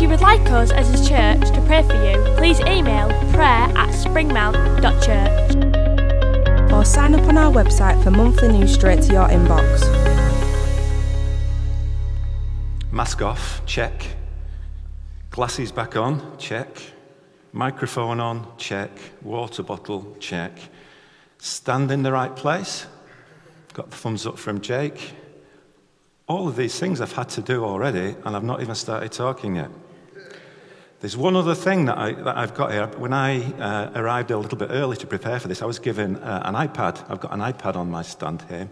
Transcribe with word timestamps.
If 0.00 0.04
you 0.04 0.08
would 0.08 0.22
like 0.22 0.50
us 0.50 0.70
as 0.70 0.88
a 0.98 1.06
church 1.06 1.50
to 1.54 1.60
pray 1.66 1.82
for 1.82 1.92
you, 1.92 2.16
please 2.38 2.58
email 2.60 3.08
prayer 3.34 3.68
at 3.76 3.90
springmount.church. 3.90 6.72
Or 6.72 6.86
sign 6.86 7.14
up 7.14 7.28
on 7.28 7.36
our 7.36 7.52
website 7.52 8.02
for 8.02 8.10
monthly 8.10 8.48
news 8.48 8.72
straight 8.72 9.02
to 9.02 9.12
your 9.12 9.28
inbox. 9.28 9.82
Mask 12.90 13.20
off, 13.20 13.60
check. 13.66 14.06
Glasses 15.28 15.70
back 15.70 15.98
on, 15.98 16.38
check. 16.38 16.82
Microphone 17.52 18.20
on, 18.20 18.56
check. 18.56 18.90
Water 19.20 19.62
bottle, 19.62 20.16
check. 20.18 20.58
Stand 21.36 21.90
in 21.90 22.02
the 22.02 22.12
right 22.12 22.34
place. 22.34 22.86
Got 23.74 23.90
the 23.90 23.96
thumbs 23.96 24.26
up 24.26 24.38
from 24.38 24.62
Jake. 24.62 25.12
All 26.26 26.48
of 26.48 26.56
these 26.56 26.80
things 26.80 27.02
I've 27.02 27.12
had 27.12 27.28
to 27.30 27.42
do 27.42 27.66
already, 27.66 28.16
and 28.24 28.34
I've 28.34 28.44
not 28.44 28.62
even 28.62 28.74
started 28.74 29.12
talking 29.12 29.56
yet. 29.56 29.68
There's 31.00 31.16
one 31.16 31.34
other 31.34 31.54
thing 31.54 31.86
that, 31.86 31.96
I, 31.96 32.12
that 32.12 32.36
I've 32.36 32.54
got 32.54 32.72
here. 32.72 32.86
When 32.98 33.14
I 33.14 33.40
uh, 33.54 33.90
arrived 33.94 34.30
a 34.32 34.36
little 34.36 34.58
bit 34.58 34.68
early 34.70 34.98
to 34.98 35.06
prepare 35.06 35.40
for 35.40 35.48
this, 35.48 35.62
I 35.62 35.64
was 35.64 35.78
given 35.78 36.16
uh, 36.16 36.42
an 36.44 36.54
iPad. 36.54 37.02
I've 37.10 37.20
got 37.20 37.32
an 37.32 37.40
iPad 37.40 37.74
on 37.76 37.90
my 37.90 38.02
stand 38.02 38.44
here. 38.50 38.68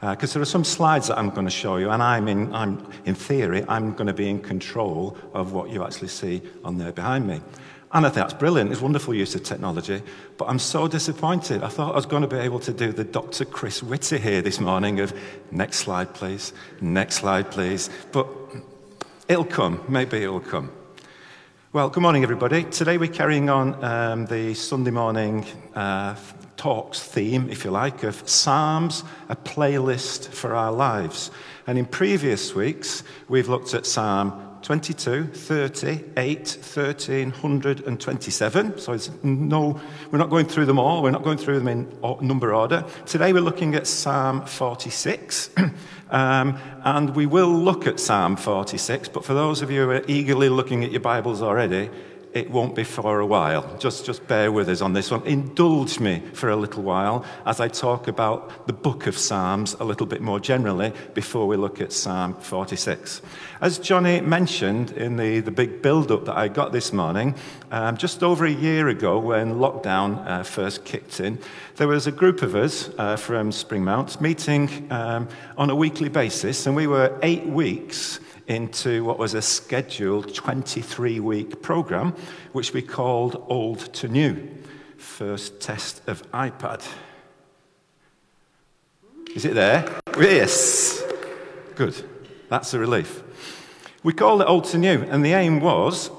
Because 0.00 0.30
uh, 0.30 0.34
there 0.34 0.42
are 0.42 0.46
some 0.46 0.62
slides 0.62 1.08
that 1.08 1.18
I'm 1.18 1.30
going 1.30 1.44
to 1.44 1.50
show 1.50 1.78
you, 1.78 1.90
and 1.90 2.00
I'm 2.00 2.28
in, 2.28 2.54
I'm, 2.54 2.88
in 3.04 3.16
theory, 3.16 3.64
I'm 3.66 3.94
going 3.94 4.06
to 4.06 4.12
be 4.12 4.28
in 4.28 4.40
control 4.40 5.18
of 5.34 5.52
what 5.52 5.70
you 5.70 5.82
actually 5.82 6.08
see 6.08 6.40
on 6.64 6.78
there 6.78 6.92
behind 6.92 7.26
me. 7.26 7.40
And 7.90 8.06
I 8.06 8.10
think 8.10 8.28
that's 8.28 8.34
brilliant. 8.34 8.70
It's 8.70 8.80
wonderful 8.80 9.12
use 9.12 9.34
of 9.34 9.42
technology. 9.42 10.02
But 10.38 10.48
I'm 10.48 10.60
so 10.60 10.86
disappointed. 10.86 11.64
I 11.64 11.68
thought 11.68 11.92
I 11.92 11.96
was 11.96 12.06
going 12.06 12.22
to 12.22 12.28
be 12.28 12.38
able 12.38 12.60
to 12.60 12.72
do 12.72 12.92
the 12.92 13.04
Dr. 13.04 13.44
Chris 13.44 13.82
Whitty 13.82 14.18
here 14.18 14.40
this 14.40 14.60
morning 14.60 15.00
of 15.00 15.12
next 15.50 15.78
slide, 15.78 16.14
please, 16.14 16.52
next 16.80 17.16
slide, 17.16 17.50
please. 17.50 17.90
But 18.12 18.28
it'll 19.26 19.44
come. 19.44 19.84
Maybe 19.88 20.22
it'll 20.22 20.38
come. 20.38 20.70
Well, 21.74 21.88
good 21.88 22.02
morning, 22.02 22.22
everybody. 22.22 22.64
Today 22.64 22.98
we're 22.98 23.10
carrying 23.10 23.48
on 23.48 23.82
um, 23.82 24.26
the 24.26 24.52
Sunday 24.52 24.90
morning 24.90 25.46
uh, 25.74 26.16
talks 26.58 27.02
theme, 27.02 27.48
if 27.48 27.64
you 27.64 27.70
like, 27.70 28.02
of 28.02 28.28
Psalms, 28.28 29.04
a 29.30 29.36
playlist 29.36 30.28
for 30.34 30.54
our 30.54 30.70
lives. 30.70 31.30
And 31.66 31.78
in 31.78 31.86
previous 31.86 32.54
weeks, 32.54 33.04
we've 33.26 33.48
looked 33.48 33.72
at 33.72 33.86
Psalm 33.86 34.51
22, 34.62 35.26
30, 35.26 36.04
8, 36.16 36.48
13, 36.48 37.30
127. 37.30 38.78
So 38.78 38.92
it's 38.92 39.10
no, 39.22 39.80
we're 40.10 40.18
not 40.18 40.30
going 40.30 40.46
through 40.46 40.66
them 40.66 40.78
all. 40.78 41.02
We're 41.02 41.10
not 41.10 41.24
going 41.24 41.38
through 41.38 41.58
them 41.58 41.68
in 41.68 41.88
number 42.20 42.54
order. 42.54 42.84
Today 43.06 43.32
we're 43.32 43.40
looking 43.40 43.74
at 43.74 43.86
Psalm 43.86 44.46
46. 44.46 45.50
um, 46.10 46.58
and 46.84 47.14
we 47.16 47.26
will 47.26 47.52
look 47.52 47.86
at 47.86 47.98
Psalm 47.98 48.36
46. 48.36 49.08
But 49.08 49.24
for 49.24 49.34
those 49.34 49.62
of 49.62 49.70
you 49.70 49.82
who 49.82 49.90
are 49.90 50.04
eagerly 50.06 50.48
looking 50.48 50.84
at 50.84 50.92
your 50.92 51.00
Bibles 51.00 51.42
already, 51.42 51.90
it 52.32 52.50
won't 52.50 52.74
be 52.74 52.84
for 52.84 53.20
a 53.20 53.26
while. 53.26 53.76
Just, 53.78 54.06
just 54.06 54.26
bear 54.26 54.50
with 54.50 54.68
us 54.68 54.80
on 54.80 54.92
this 54.92 55.10
one. 55.10 55.24
Indulge 55.26 56.00
me 56.00 56.22
for 56.32 56.48
a 56.48 56.56
little 56.56 56.82
while 56.82 57.24
as 57.44 57.60
I 57.60 57.68
talk 57.68 58.08
about 58.08 58.66
the 58.66 58.72
book 58.72 59.06
of 59.06 59.18
Psalms 59.18 59.74
a 59.74 59.84
little 59.84 60.06
bit 60.06 60.22
more 60.22 60.40
generally 60.40 60.92
before 61.14 61.46
we 61.46 61.56
look 61.56 61.80
at 61.80 61.92
Psalm 61.92 62.34
46. 62.34 63.22
As 63.60 63.78
Johnny 63.78 64.20
mentioned 64.20 64.92
in 64.92 65.16
the, 65.16 65.40
the 65.40 65.50
big 65.50 65.82
build 65.82 66.10
up 66.10 66.24
that 66.24 66.36
I 66.36 66.48
got 66.48 66.72
this 66.72 66.92
morning, 66.92 67.34
um, 67.70 67.96
just 67.96 68.22
over 68.22 68.46
a 68.46 68.50
year 68.50 68.88
ago 68.88 69.18
when 69.18 69.54
lockdown 69.54 70.26
uh, 70.26 70.42
first 70.42 70.84
kicked 70.84 71.20
in, 71.20 71.38
there 71.76 71.88
was 71.88 72.06
a 72.06 72.12
group 72.12 72.42
of 72.42 72.54
us 72.54 72.90
uh, 72.98 73.16
from 73.16 73.50
Springmount 73.50 74.20
meeting 74.20 74.88
um, 74.90 75.28
on 75.56 75.70
a 75.70 75.74
weekly 75.74 76.08
basis, 76.08 76.66
and 76.66 76.74
we 76.74 76.86
were 76.86 77.18
eight 77.22 77.46
weeks 77.46 78.20
into 78.52 79.02
what 79.02 79.18
was 79.18 79.34
a 79.34 79.42
scheduled 79.42 80.34
23 80.34 81.18
week 81.20 81.62
program, 81.62 82.14
which 82.52 82.72
we 82.72 82.82
called 82.82 83.44
Old 83.48 83.92
to 83.94 84.08
New. 84.08 84.48
First 84.98 85.60
test 85.60 86.06
of 86.06 86.30
iPad. 86.32 86.86
Is 89.34 89.44
it 89.44 89.54
there? 89.54 90.00
Yes. 90.18 91.02
Good. 91.74 92.04
That's 92.48 92.74
a 92.74 92.78
relief. 92.78 93.22
We 94.02 94.12
called 94.12 94.42
it 94.42 94.46
Old 94.46 94.64
to 94.66 94.78
New, 94.78 95.02
and 95.02 95.24
the 95.24 95.32
aim 95.32 95.60
was 95.60 96.10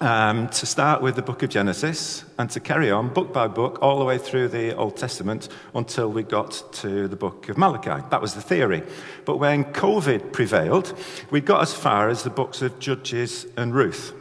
um, 0.00 0.48
to 0.48 0.64
start 0.64 1.02
with 1.02 1.16
the 1.16 1.22
book 1.22 1.42
of 1.42 1.50
Genesis 1.50 2.24
and 2.38 2.48
to 2.50 2.60
carry 2.60 2.90
on 2.90 3.12
book 3.12 3.32
by 3.32 3.46
book 3.48 3.78
all 3.82 3.98
the 3.98 4.04
way 4.04 4.16
through 4.16 4.48
the 4.48 4.74
Old 4.74 4.96
Testament 4.96 5.48
until 5.74 6.10
we 6.10 6.22
got 6.22 6.62
to 6.74 7.06
the 7.06 7.16
book 7.16 7.48
of 7.48 7.58
Malachi. 7.58 8.02
That 8.10 8.22
was 8.22 8.34
the 8.34 8.40
theory. 8.40 8.82
But 9.26 9.36
when 9.36 9.64
COVID 9.64 10.32
prevailed, 10.32 10.98
we 11.30 11.40
got 11.40 11.60
as 11.62 11.74
far 11.74 12.08
as 12.08 12.22
the 12.22 12.30
books 12.30 12.62
of 12.62 12.78
Judges 12.78 13.46
and 13.56 13.74
Ruth. 13.74 14.14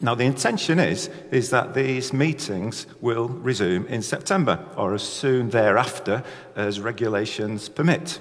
Now, 0.00 0.14
the 0.14 0.24
intention 0.24 0.80
is, 0.80 1.08
is 1.30 1.50
that 1.50 1.74
these 1.74 2.12
meetings 2.12 2.86
will 3.00 3.28
resume 3.28 3.86
in 3.86 4.02
September 4.02 4.64
or 4.76 4.94
as 4.94 5.02
soon 5.02 5.50
thereafter 5.50 6.24
as 6.56 6.80
regulations 6.80 7.68
permit. 7.68 8.18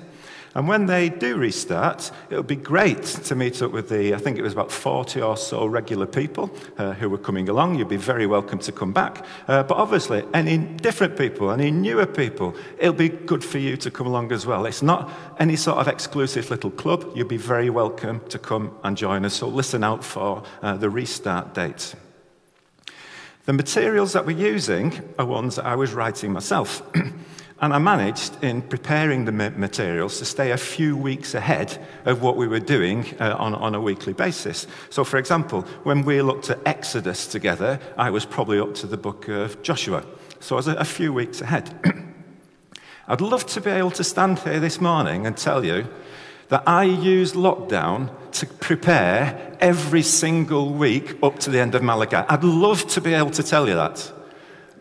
And 0.56 0.68
when 0.68 0.86
they 0.86 1.10
do 1.10 1.38
restart, 1.38 2.12
it 2.30 2.36
would 2.36 2.48
be 2.48 2.56
great 2.56 3.04
to 3.04 3.36
meet 3.36 3.62
up 3.64 3.72
with 3.72 3.90
the, 3.90 4.14
I 4.14 4.18
think 4.18 4.38
it 4.38 4.44
was 4.44 4.54
about 4.54 4.72
40 4.72 5.22
or 5.22 5.36
so 5.36 5.66
regular 5.66 6.06
people 6.06 6.56
uh, 6.78 6.94
who 6.94 7.10
were 7.10 7.18
coming 7.18 7.50
along. 7.50 7.76
You'd 7.76 7.90
be 7.90 7.98
very 7.98 8.28
welcome 8.28 8.60
to 8.60 8.72
come 8.72 8.94
back. 8.94 9.26
Uh, 9.48 9.64
but 9.64 9.76
obviously, 9.78 10.24
any 10.34 10.60
different 10.60 11.18
people, 11.18 11.50
any 11.50 11.72
newer 11.72 12.06
people, 12.06 12.56
it'll 12.78 12.94
be 12.94 13.10
good 13.10 13.44
for 13.44 13.58
you 13.58 13.76
to 13.78 13.90
come 13.90 14.06
along 14.06 14.32
as 14.32 14.46
well. 14.46 14.68
It's 14.68 14.84
not 14.84 15.12
any 15.40 15.56
sort 15.56 15.80
of 15.80 15.88
exclusive 15.88 16.52
little 16.52 16.72
club. 16.72 17.12
You'd 17.16 17.28
be 17.28 17.38
very 17.38 17.72
welcome 17.72 18.22
to 18.30 18.38
come 18.38 18.78
and 18.84 18.96
join 18.96 19.26
us. 19.26 19.34
So 19.34 19.48
listen 19.48 19.84
out 19.84 20.04
for 20.04 20.44
uh, 20.62 20.78
the 20.78 20.90
restart 20.90 21.56
date. 21.56 21.96
The 23.46 23.54
materials 23.54 24.14
that 24.14 24.26
we're 24.26 24.38
using 24.38 25.02
are 25.18 25.26
ones 25.26 25.56
that 25.56 25.66
I 25.66 25.76
was 25.76 25.94
writing 25.94 26.32
myself. 26.32 26.84
And 27.64 27.74
I 27.74 27.78
managed, 27.78 28.44
in 28.44 28.62
preparing 28.62 29.24
the 29.24 29.32
materials, 29.32 30.20
to 30.20 30.26
stay 30.26 30.52
a 30.52 30.58
few 30.58 30.98
weeks 30.98 31.34
ahead 31.34 31.82
of 32.04 32.22
what 32.22 32.36
we 32.36 32.46
were 32.46 32.60
doing 32.60 33.06
uh, 33.22 33.38
on, 33.40 33.56
on 33.56 33.74
a 33.74 33.80
weekly 33.80 34.12
basis. 34.12 34.68
So, 34.90 35.06
for 35.06 35.16
example, 35.16 35.62
when 35.84 36.04
we 36.04 36.22
looked 36.22 36.50
at 36.50 36.60
Exodus 36.66 37.26
together, 37.26 37.80
I 37.98 38.10
was 38.10 38.26
probably 38.26 38.60
up 38.60 38.76
to 38.76 38.88
the 38.88 38.98
book 38.98 39.30
of 39.30 39.64
Joshua. 39.64 40.04
So 40.42 40.56
I 40.56 40.58
was 40.58 40.68
a, 40.68 40.74
a 40.74 40.84
few 40.84 41.14
weeks 41.14 41.40
ahead. 41.40 41.74
I'd 43.08 43.22
love 43.22 43.46
to 43.46 43.62
be 43.62 43.72
able 43.72 43.92
to 43.92 44.04
stand 44.04 44.40
here 44.40 44.60
this 44.60 44.82
morning 44.82 45.26
and 45.26 45.38
tell 45.38 45.64
you 45.64 45.88
that 46.50 46.64
I 46.68 46.84
used 46.84 47.34
lockdown 47.34 48.12
to 48.34 48.46
prepare 48.46 49.56
every 49.62 50.02
single 50.02 50.74
week 50.74 51.18
up 51.24 51.40
to 51.40 51.50
the 51.50 51.62
end 51.62 51.76
of 51.76 51.82
Malachi. 51.82 52.18
I'd 52.28 52.44
love 52.44 52.86
to 52.88 53.00
be 53.00 53.14
able 53.14 53.32
to 53.32 53.42
tell 53.42 53.70
you 53.70 53.76
that, 53.76 54.12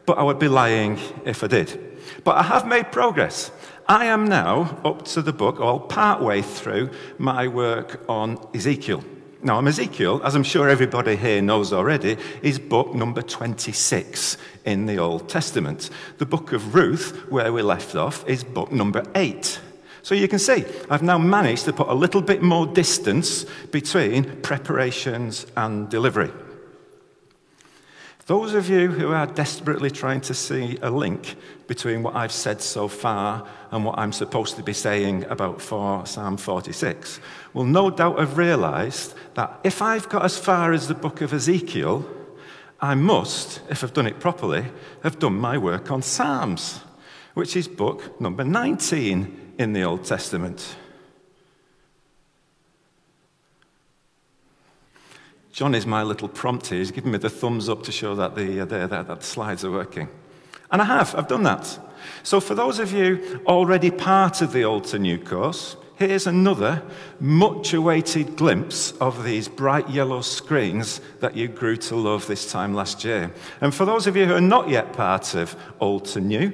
but 0.04 0.18
I 0.18 0.24
would 0.24 0.40
be 0.40 0.48
lying 0.48 0.98
if 1.24 1.44
I 1.44 1.46
did. 1.46 1.91
But 2.24 2.36
I 2.36 2.42
have 2.42 2.66
made 2.66 2.92
progress. 2.92 3.50
I 3.88 4.06
am 4.06 4.26
now 4.26 4.78
up 4.84 5.04
to 5.06 5.22
the 5.22 5.32
book, 5.32 5.60
or 5.60 5.80
part 5.80 6.22
way 6.22 6.42
through 6.42 6.90
my 7.18 7.48
work 7.48 8.00
on 8.08 8.38
Ezekiel. 8.54 9.02
Now, 9.44 9.58
Ezekiel, 9.66 10.20
as 10.22 10.36
I'm 10.36 10.44
sure 10.44 10.68
everybody 10.68 11.16
here 11.16 11.42
knows 11.42 11.72
already, 11.72 12.16
is 12.42 12.60
book 12.60 12.94
number 12.94 13.22
26 13.22 14.36
in 14.64 14.86
the 14.86 14.98
Old 14.98 15.28
Testament. 15.28 15.90
The 16.18 16.26
book 16.26 16.52
of 16.52 16.76
Ruth, 16.76 17.28
where 17.28 17.52
we 17.52 17.60
left 17.60 17.96
off, 17.96 18.24
is 18.28 18.44
book 18.44 18.70
number 18.70 19.02
8. 19.16 19.60
So 20.02 20.14
you 20.14 20.28
can 20.28 20.38
see, 20.38 20.64
I've 20.88 21.02
now 21.02 21.18
managed 21.18 21.64
to 21.64 21.72
put 21.72 21.88
a 21.88 21.94
little 21.94 22.22
bit 22.22 22.40
more 22.40 22.66
distance 22.66 23.44
between 23.72 24.42
preparations 24.42 25.46
and 25.56 25.88
delivery. 25.88 26.30
Those 28.26 28.54
of 28.54 28.68
you 28.68 28.88
who 28.88 29.10
are 29.10 29.26
desperately 29.26 29.90
trying 29.90 30.20
to 30.22 30.34
see 30.34 30.78
a 30.80 30.90
link 30.90 31.34
between 31.66 32.04
what 32.04 32.14
I've 32.14 32.30
said 32.30 32.62
so 32.62 32.86
far 32.86 33.44
and 33.72 33.84
what 33.84 33.98
I'm 33.98 34.12
supposed 34.12 34.54
to 34.56 34.62
be 34.62 34.72
saying 34.72 35.24
about 35.24 35.60
for 35.60 36.06
Psalm 36.06 36.36
46 36.36 37.18
will 37.52 37.64
no 37.64 37.90
doubt 37.90 38.20
have 38.20 38.38
realized 38.38 39.14
that 39.34 39.58
if 39.64 39.82
I've 39.82 40.08
got 40.08 40.24
as 40.24 40.38
far 40.38 40.72
as 40.72 40.86
the 40.86 40.94
book 40.94 41.20
of 41.20 41.32
Ezekiel, 41.32 42.08
I 42.80 42.94
must, 42.94 43.60
if 43.68 43.82
I've 43.82 43.92
done 43.92 44.06
it 44.06 44.20
properly, 44.20 44.66
have 45.02 45.18
done 45.18 45.34
my 45.34 45.58
work 45.58 45.90
on 45.90 46.00
Psalms, 46.00 46.80
which 47.34 47.56
is 47.56 47.66
book 47.66 48.20
number 48.20 48.44
19 48.44 49.54
in 49.58 49.72
the 49.72 49.82
Old 49.82 50.04
Testament. 50.04 50.76
John 55.52 55.74
is 55.74 55.86
my 55.86 56.02
little 56.02 56.28
prompter. 56.28 56.74
He's 56.74 56.90
giving 56.90 57.12
me 57.12 57.18
the 57.18 57.28
thumbs 57.28 57.68
up 57.68 57.82
to 57.82 57.92
show 57.92 58.14
that 58.14 58.34
the, 58.34 58.60
uh, 58.60 58.64
that 58.64 59.06
the 59.06 59.20
slides 59.20 59.64
are 59.64 59.70
working. 59.70 60.08
And 60.70 60.80
I 60.80 60.86
have, 60.86 61.14
I've 61.14 61.28
done 61.28 61.42
that. 61.42 61.78
So, 62.22 62.40
for 62.40 62.54
those 62.54 62.78
of 62.78 62.92
you 62.92 63.42
already 63.46 63.90
part 63.90 64.40
of 64.40 64.52
the 64.52 64.64
Old 64.64 64.84
to 64.84 64.98
New 64.98 65.18
course, 65.18 65.76
here's 65.96 66.26
another 66.26 66.82
much 67.20 67.74
awaited 67.74 68.34
glimpse 68.34 68.92
of 68.92 69.24
these 69.24 69.46
bright 69.46 69.88
yellow 69.90 70.22
screens 70.22 71.02
that 71.20 71.36
you 71.36 71.48
grew 71.48 71.76
to 71.76 71.96
love 71.96 72.26
this 72.26 72.50
time 72.50 72.72
last 72.72 73.04
year. 73.04 73.30
And 73.60 73.74
for 73.74 73.84
those 73.84 74.06
of 74.06 74.16
you 74.16 74.24
who 74.24 74.34
are 74.34 74.40
not 74.40 74.70
yet 74.70 74.94
part 74.94 75.34
of 75.34 75.54
Old 75.80 76.06
to 76.06 76.20
New, 76.20 76.52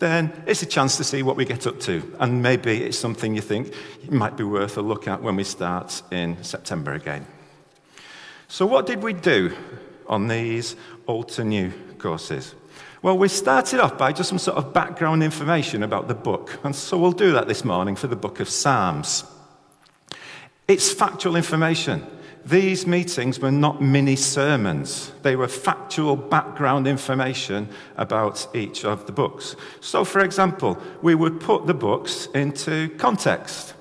then 0.00 0.42
it's 0.46 0.62
a 0.62 0.66
chance 0.66 0.96
to 0.96 1.04
see 1.04 1.22
what 1.22 1.36
we 1.36 1.44
get 1.44 1.68
up 1.68 1.78
to. 1.80 2.16
And 2.18 2.42
maybe 2.42 2.82
it's 2.82 2.98
something 2.98 3.36
you 3.36 3.42
think 3.42 3.72
might 4.10 4.36
be 4.36 4.44
worth 4.44 4.76
a 4.76 4.82
look 4.82 5.06
at 5.06 5.22
when 5.22 5.36
we 5.36 5.44
start 5.44 6.02
in 6.10 6.42
September 6.42 6.94
again. 6.94 7.26
So, 8.50 8.66
what 8.66 8.84
did 8.84 9.00
we 9.00 9.12
do 9.12 9.56
on 10.08 10.26
these 10.26 10.74
old 11.06 11.28
to 11.28 11.44
new 11.44 11.72
courses? 11.98 12.56
Well, 13.00 13.16
we 13.16 13.28
started 13.28 13.78
off 13.78 13.96
by 13.96 14.12
just 14.12 14.28
some 14.28 14.40
sort 14.40 14.58
of 14.58 14.74
background 14.74 15.22
information 15.22 15.84
about 15.84 16.08
the 16.08 16.16
book, 16.16 16.58
and 16.64 16.74
so 16.74 16.98
we'll 16.98 17.12
do 17.12 17.30
that 17.30 17.46
this 17.46 17.64
morning 17.64 17.94
for 17.94 18.08
the 18.08 18.16
book 18.16 18.40
of 18.40 18.48
Psalms. 18.48 19.22
It's 20.66 20.90
factual 20.90 21.36
information. 21.36 22.04
These 22.44 22.88
meetings 22.88 23.38
were 23.38 23.52
not 23.52 23.80
mini 23.80 24.16
sermons, 24.16 25.12
they 25.22 25.36
were 25.36 25.46
factual 25.46 26.16
background 26.16 26.88
information 26.88 27.68
about 27.96 28.48
each 28.52 28.84
of 28.84 29.06
the 29.06 29.12
books. 29.12 29.54
So, 29.80 30.04
for 30.04 30.24
example, 30.24 30.76
we 31.02 31.14
would 31.14 31.38
put 31.38 31.68
the 31.68 31.74
books 31.74 32.26
into 32.34 32.88
context. 32.98 33.74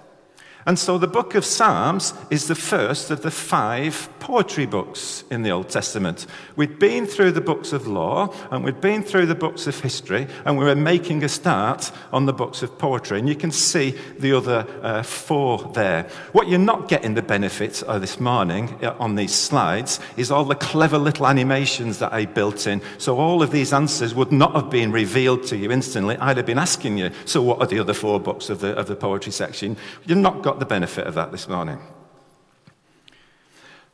And 0.66 0.78
so 0.78 0.98
the 0.98 1.08
book 1.08 1.36
of 1.36 1.46
Psalms 1.46 2.14
is 2.30 2.48
the 2.48 2.56
first 2.56 3.12
of 3.12 3.22
the 3.22 3.32
five 3.32 4.10
poetry 4.20 4.66
books 4.66 5.24
in 5.32 5.42
the 5.42 5.52
Old 5.52 5.70
Testament. 5.70 6.28
We'd 6.56 6.78
been 6.78 7.06
through 7.06 7.32
the 7.32 7.42
books 7.42 7.72
of 7.74 7.88
law 7.88 8.34
and 8.52 8.64
we'd 8.64 8.82
been 8.82 9.02
through 9.02 9.28
the 9.28 9.36
books 9.36 9.68
of 9.68 9.80
history 9.80 10.28
and 10.46 10.58
we 10.58 10.66
were 10.66 10.76
making 10.76 11.24
a 11.24 11.30
start 11.30 11.92
on 12.12 12.26
the 12.26 12.34
books 12.34 12.62
of 12.62 12.78
poetry. 12.78 13.20
And 13.20 13.28
you 13.28 13.36
can 13.36 13.52
see 13.52 13.92
the 14.20 14.34
other 14.34 14.68
uh, 14.82 15.02
four 15.02 15.72
there. 15.74 16.04
What 16.34 16.50
you're 16.50 16.60
not 16.60 16.90
getting 16.90 17.14
the 17.14 17.22
benefit 17.22 17.82
of 17.84 18.02
this 18.02 18.20
morning 18.20 18.78
uh, 18.84 18.96
on 19.00 19.16
these 19.16 19.34
slides 19.34 20.00
is 20.18 20.30
all 20.30 20.44
the 20.44 20.56
clever 20.56 20.98
little 20.98 21.26
animations 21.26 22.00
that 22.00 22.14
I 22.14 22.26
built 22.26 22.68
in. 22.68 22.82
So 22.98 23.18
all 23.18 23.42
of 23.42 23.52
these 23.52 23.72
answers 23.74 24.14
would 24.14 24.32
not 24.32 24.54
have 24.54 24.70
been 24.70 24.92
revealed 24.92 25.44
to 25.48 25.58
you 25.58 25.72
instantly. 25.72 26.18
I'd 26.18 26.38
have 26.38 26.46
been 26.46 26.60
asking 26.60 26.98
you, 26.98 27.12
so 27.26 27.42
what 27.42 27.62
are 27.62 27.68
the 27.68 27.80
other 27.80 27.94
four 27.94 28.20
books 28.20 28.50
of 28.50 28.60
the, 28.60 28.76
of 28.76 28.88
the 28.88 28.96
poetry 28.96 29.32
section? 29.32 29.78
You've 30.06 30.18
not 30.18 30.44
got 30.50 30.58
the 30.58 30.66
benefit 30.66 31.06
of 31.06 31.14
that 31.14 31.32
this 31.32 31.48
morning. 31.48 31.78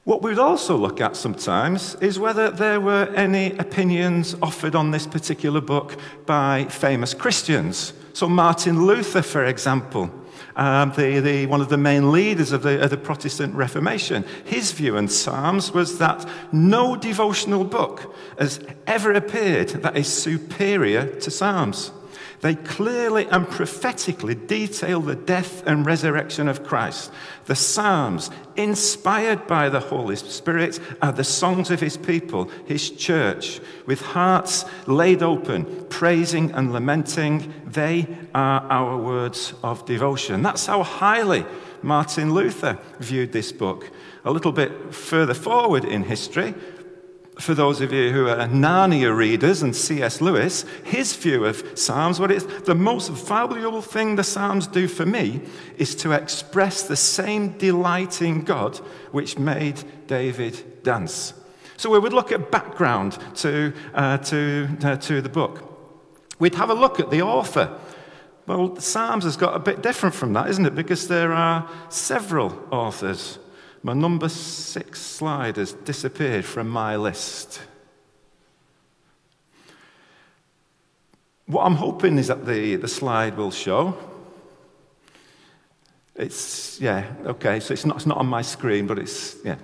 What 0.06 0.22
we'd 0.22 0.40
also 0.40 0.78
look 0.78 1.02
at 1.02 1.18
sometimes 1.18 1.96
is 1.96 2.18
whether 2.18 2.50
there 2.50 2.80
were 2.80 3.12
any 3.14 3.52
opinions 3.58 4.38
offered 4.42 4.74
on 4.74 4.92
this 4.92 5.06
particular 5.06 5.60
book 5.60 5.98
by 6.26 6.64
famous 6.70 7.14
Christians. 7.14 7.92
So, 8.14 8.30
Martin 8.30 8.86
Luther, 8.86 9.22
for 9.22 9.44
example, 9.44 10.10
um, 10.56 10.94
the, 10.96 11.20
the, 11.20 11.46
one 11.48 11.60
of 11.60 11.68
the 11.68 11.78
main 11.78 12.14
leaders 12.14 12.54
of 12.54 12.64
the, 12.64 12.82
of 12.82 12.90
the 12.90 12.96
Protestant 12.96 13.54
Reformation, 13.54 14.24
his 14.46 14.72
view 14.72 14.96
on 14.96 15.10
Psalms 15.10 15.74
was 15.74 15.98
that 15.98 16.26
no 16.54 16.96
devotional 16.96 17.66
book 17.66 18.16
has 18.40 18.62
ever 18.88 19.12
appeared 19.12 19.70
that 19.84 19.98
is 19.98 20.08
superior 20.08 21.20
to 21.20 21.30
Psalms. 21.30 21.92
They 22.46 22.54
clearly 22.54 23.26
and 23.26 23.50
prophetically 23.50 24.36
detail 24.36 25.02
the 25.02 25.16
death 25.16 25.66
and 25.66 25.84
resurrection 25.84 26.48
of 26.48 26.64
Christ. 26.64 27.12
The 27.46 27.56
Psalms, 27.56 28.30
inspired 28.56 29.48
by 29.48 29.70
the 29.70 29.80
Holy 29.80 30.16
Spirit, 30.16 30.80
are 31.02 31.12
the 31.12 31.24
songs 31.24 31.72
of 31.72 31.80
his 31.80 31.98
people, 31.98 32.52
his 32.68 32.92
church, 32.92 33.60
with 33.88 34.00
hearts 34.00 34.64
laid 34.86 35.24
open, 35.24 35.88
praising 35.90 36.52
and 36.52 36.72
lamenting. 36.72 37.52
They 37.66 38.16
are 38.36 38.62
our 38.70 38.96
words 38.96 39.56
of 39.64 39.84
devotion. 39.88 40.44
That's 40.44 40.68
how 40.68 40.84
highly 40.84 41.46
Martin 41.82 42.32
Luther 42.36 42.78
viewed 43.00 43.32
this 43.32 43.52
book. 43.52 43.90
A 44.24 44.30
little 44.30 44.52
bit 44.52 44.94
further 44.94 45.34
forward 45.34 45.84
in 45.84 46.04
history, 46.04 46.54
for 47.40 47.54
those 47.54 47.82
of 47.82 47.92
you 47.92 48.12
who 48.12 48.28
are 48.28 48.48
Narnia 48.48 49.16
readers 49.16 49.62
and 49.62 49.76
C.S. 49.76 50.22
Lewis, 50.22 50.64
his 50.84 51.16
view 51.16 51.46
of 51.46 51.78
Psalms, 51.78 52.20
what 52.20 52.32
is 52.32 52.46
the 52.64 52.76
most 52.76 53.10
valuable 53.10 53.82
thing 53.82 54.16
the 54.16 54.24
Psalms 54.24 54.68
do 54.68 54.88
for 54.88 55.06
me 55.06 55.42
is 55.78 55.96
to 55.96 56.12
express 56.12 56.84
the 56.84 56.96
same 56.96 57.58
delight 57.58 58.22
in 58.22 58.44
God 58.44 58.78
which 59.12 59.38
made 59.38 59.84
David 60.08 60.84
dance. 60.84 61.34
So 61.78 61.90
we 61.90 62.00
would 62.00 62.14
look 62.14 62.32
at 62.32 62.52
background 62.52 63.18
to, 63.36 63.74
uh, 63.94 64.18
to, 64.20 64.70
uh, 64.84 64.96
to 64.98 65.22
the 65.22 65.30
book. 65.30 65.72
We'd 66.40 66.56
have 66.56 66.70
a 66.70 66.74
look 66.74 67.00
at 67.00 67.12
the 67.12 67.22
author. 67.22 67.78
Well, 68.48 68.78
Psalms 68.78 69.24
has 69.26 69.36
got 69.36 69.56
a 69.56 69.60
bit 69.60 69.82
different 69.82 70.16
from 70.16 70.34
that, 70.34 70.50
isn't 70.50 70.66
it? 70.66 70.76
Because 70.76 71.08
there 71.08 71.34
are 71.34 71.70
several 71.90 72.58
authors. 72.72 73.40
My 73.86 73.94
number 73.94 74.30
six 74.30 75.00
slide 75.00 75.58
has 75.58 75.74
disappeared 75.74 76.44
from 76.44 76.68
my 76.68 76.96
list. 76.96 77.62
What 81.46 81.66
I'm 81.66 81.76
hoping 81.76 82.18
is 82.18 82.30
that 82.30 82.48
the, 82.48 82.78
the 82.78 82.88
slide 82.88 83.38
will 83.38 83.52
show. 83.52 83.96
It's, 86.16 86.82
yeah, 86.82 87.14
okay, 87.28 87.60
so 87.60 87.74
it's 87.76 87.86
not, 87.86 87.98
it's 87.98 88.08
not 88.08 88.18
on 88.18 88.26
my 88.26 88.42
screen, 88.42 88.88
but 88.88 88.98
it's, 88.98 89.36
yeah. 89.46 89.58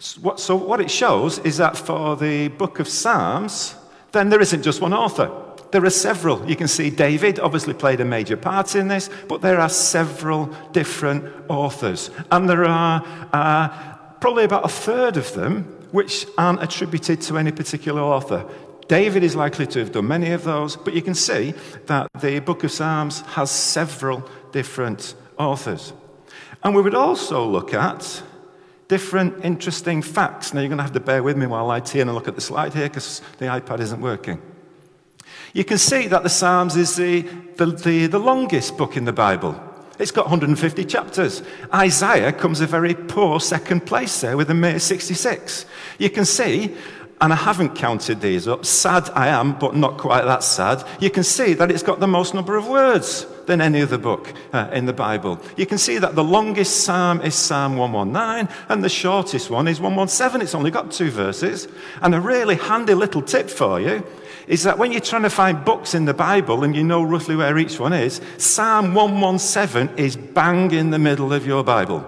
So 0.00 0.20
what, 0.22 0.40
so 0.40 0.56
what 0.56 0.80
it 0.80 0.90
shows 0.90 1.38
is 1.38 1.58
that 1.58 1.76
for 1.76 2.16
the 2.16 2.48
book 2.48 2.80
of 2.80 2.88
Psalms, 2.88 3.76
then 4.10 4.28
there 4.30 4.40
isn't 4.40 4.64
just 4.64 4.80
one 4.80 4.92
author. 4.92 5.30
There 5.72 5.84
are 5.84 5.90
several. 5.90 6.48
You 6.48 6.56
can 6.56 6.68
see 6.68 6.90
David 6.90 7.38
obviously 7.38 7.74
played 7.74 8.00
a 8.00 8.04
major 8.04 8.36
part 8.36 8.74
in 8.74 8.88
this, 8.88 9.08
but 9.28 9.40
there 9.40 9.60
are 9.60 9.68
several 9.68 10.46
different 10.72 11.24
authors. 11.48 12.10
And 12.30 12.48
there 12.48 12.64
are 12.64 13.04
uh, 13.32 13.68
probably 14.20 14.44
about 14.44 14.64
a 14.64 14.68
third 14.68 15.16
of 15.16 15.32
them 15.34 15.64
which 15.92 16.26
aren't 16.36 16.62
attributed 16.62 17.20
to 17.22 17.38
any 17.38 17.52
particular 17.52 18.00
author. 18.00 18.44
David 18.88 19.22
is 19.22 19.36
likely 19.36 19.66
to 19.68 19.78
have 19.78 19.92
done 19.92 20.08
many 20.08 20.32
of 20.32 20.42
those, 20.42 20.76
but 20.76 20.94
you 20.94 21.02
can 21.02 21.14
see 21.14 21.54
that 21.86 22.08
the 22.20 22.40
book 22.40 22.64
of 22.64 22.72
Psalms 22.72 23.20
has 23.20 23.50
several 23.50 24.28
different 24.50 25.14
authors. 25.38 25.92
And 26.64 26.74
we 26.74 26.82
would 26.82 26.94
also 26.94 27.46
look 27.46 27.72
at 27.72 28.22
different 28.88 29.44
interesting 29.44 30.02
facts. 30.02 30.52
Now, 30.52 30.60
you're 30.60 30.68
going 30.68 30.78
to 30.78 30.82
have 30.82 30.92
to 30.92 31.00
bear 31.00 31.22
with 31.22 31.36
me 31.36 31.46
while 31.46 31.70
I 31.70 31.78
turn 31.78 32.02
and 32.02 32.14
look 32.14 32.26
at 32.26 32.34
the 32.34 32.40
slide 32.40 32.74
here 32.74 32.88
because 32.88 33.22
the 33.38 33.46
iPad 33.46 33.78
isn't 33.78 34.00
working. 34.00 34.42
You 35.52 35.64
can 35.64 35.78
see 35.78 36.06
that 36.06 36.22
the 36.22 36.28
Psalms 36.28 36.76
is 36.76 36.96
the, 36.96 37.22
the, 37.56 37.66
the, 37.66 38.06
the 38.06 38.18
longest 38.18 38.76
book 38.76 38.96
in 38.96 39.04
the 39.04 39.12
Bible. 39.12 39.60
It's 39.98 40.12
got 40.12 40.26
150 40.26 40.84
chapters. 40.84 41.42
Isaiah 41.74 42.32
comes 42.32 42.60
a 42.60 42.66
very 42.66 42.94
poor 42.94 43.38
second 43.38 43.84
place 43.84 44.20
there 44.20 44.36
with 44.36 44.48
a 44.50 44.54
mere 44.54 44.78
66. 44.78 45.66
You 45.98 46.08
can 46.08 46.24
see, 46.24 46.74
and 47.20 47.32
I 47.34 47.36
haven't 47.36 47.74
counted 47.74 48.20
these 48.20 48.48
up, 48.48 48.64
sad 48.64 49.10
I 49.10 49.28
am, 49.28 49.58
but 49.58 49.76
not 49.76 49.98
quite 49.98 50.24
that 50.24 50.42
sad. 50.42 50.86
You 51.00 51.10
can 51.10 51.22
see 51.22 51.52
that 51.54 51.70
it's 51.70 51.82
got 51.82 52.00
the 52.00 52.06
most 52.06 52.32
number 52.32 52.56
of 52.56 52.66
words 52.66 53.26
than 53.44 53.60
any 53.60 53.82
other 53.82 53.98
book 53.98 54.32
uh, 54.54 54.70
in 54.72 54.86
the 54.86 54.94
Bible. 54.94 55.38
You 55.56 55.66
can 55.66 55.76
see 55.76 55.98
that 55.98 56.14
the 56.14 56.24
longest 56.24 56.84
psalm 56.84 57.20
is 57.20 57.34
Psalm 57.34 57.76
119, 57.76 58.48
and 58.70 58.82
the 58.82 58.88
shortest 58.88 59.50
one 59.50 59.68
is 59.68 59.80
117. 59.80 60.40
It's 60.40 60.54
only 60.54 60.70
got 60.70 60.92
two 60.92 61.10
verses. 61.10 61.68
And 62.00 62.14
a 62.14 62.20
really 62.20 62.54
handy 62.54 62.94
little 62.94 63.20
tip 63.20 63.50
for 63.50 63.80
you 63.80 64.02
is 64.50 64.64
that 64.64 64.78
when 64.78 64.90
you're 64.90 65.00
trying 65.00 65.22
to 65.22 65.30
find 65.30 65.64
books 65.64 65.94
in 65.94 66.06
the 66.06 66.12
Bible 66.12 66.64
and 66.64 66.74
you 66.74 66.82
know 66.82 67.04
roughly 67.04 67.36
where 67.36 67.56
each 67.56 67.78
one 67.78 67.92
is, 67.92 68.20
Psalm 68.36 68.94
117 68.94 69.96
is 69.96 70.16
bang 70.16 70.72
in 70.72 70.90
the 70.90 70.98
middle 70.98 71.32
of 71.32 71.46
your 71.46 71.62
Bible. 71.62 72.04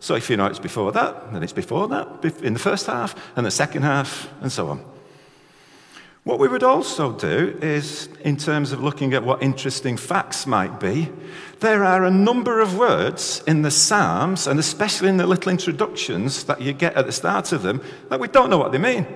So 0.00 0.14
if 0.14 0.30
you 0.30 0.38
know 0.38 0.46
it's 0.46 0.58
before 0.58 0.90
that, 0.92 1.34
then 1.34 1.42
it's 1.42 1.52
before 1.52 1.86
that, 1.88 2.24
in 2.42 2.54
the 2.54 2.58
first 2.58 2.86
half, 2.86 3.14
and 3.36 3.44
the 3.44 3.50
second 3.50 3.82
half, 3.82 4.26
and 4.40 4.50
so 4.50 4.68
on. 4.68 4.82
What 6.24 6.38
we 6.38 6.48
would 6.48 6.62
also 6.62 7.12
do 7.12 7.58
is, 7.60 8.08
in 8.22 8.38
terms 8.38 8.72
of 8.72 8.82
looking 8.82 9.12
at 9.12 9.22
what 9.22 9.42
interesting 9.42 9.98
facts 9.98 10.46
might 10.46 10.80
be, 10.80 11.10
there 11.60 11.84
are 11.84 12.06
a 12.06 12.10
number 12.10 12.58
of 12.58 12.78
words 12.78 13.42
in 13.46 13.60
the 13.60 13.70
Psalms, 13.70 14.46
and 14.46 14.58
especially 14.58 15.10
in 15.10 15.18
the 15.18 15.26
little 15.26 15.52
introductions 15.52 16.44
that 16.44 16.62
you 16.62 16.72
get 16.72 16.94
at 16.94 17.04
the 17.04 17.12
start 17.12 17.52
of 17.52 17.60
them, 17.60 17.82
that 18.08 18.18
we 18.18 18.28
don't 18.28 18.48
know 18.48 18.58
what 18.58 18.72
they 18.72 18.78
mean. 18.78 19.06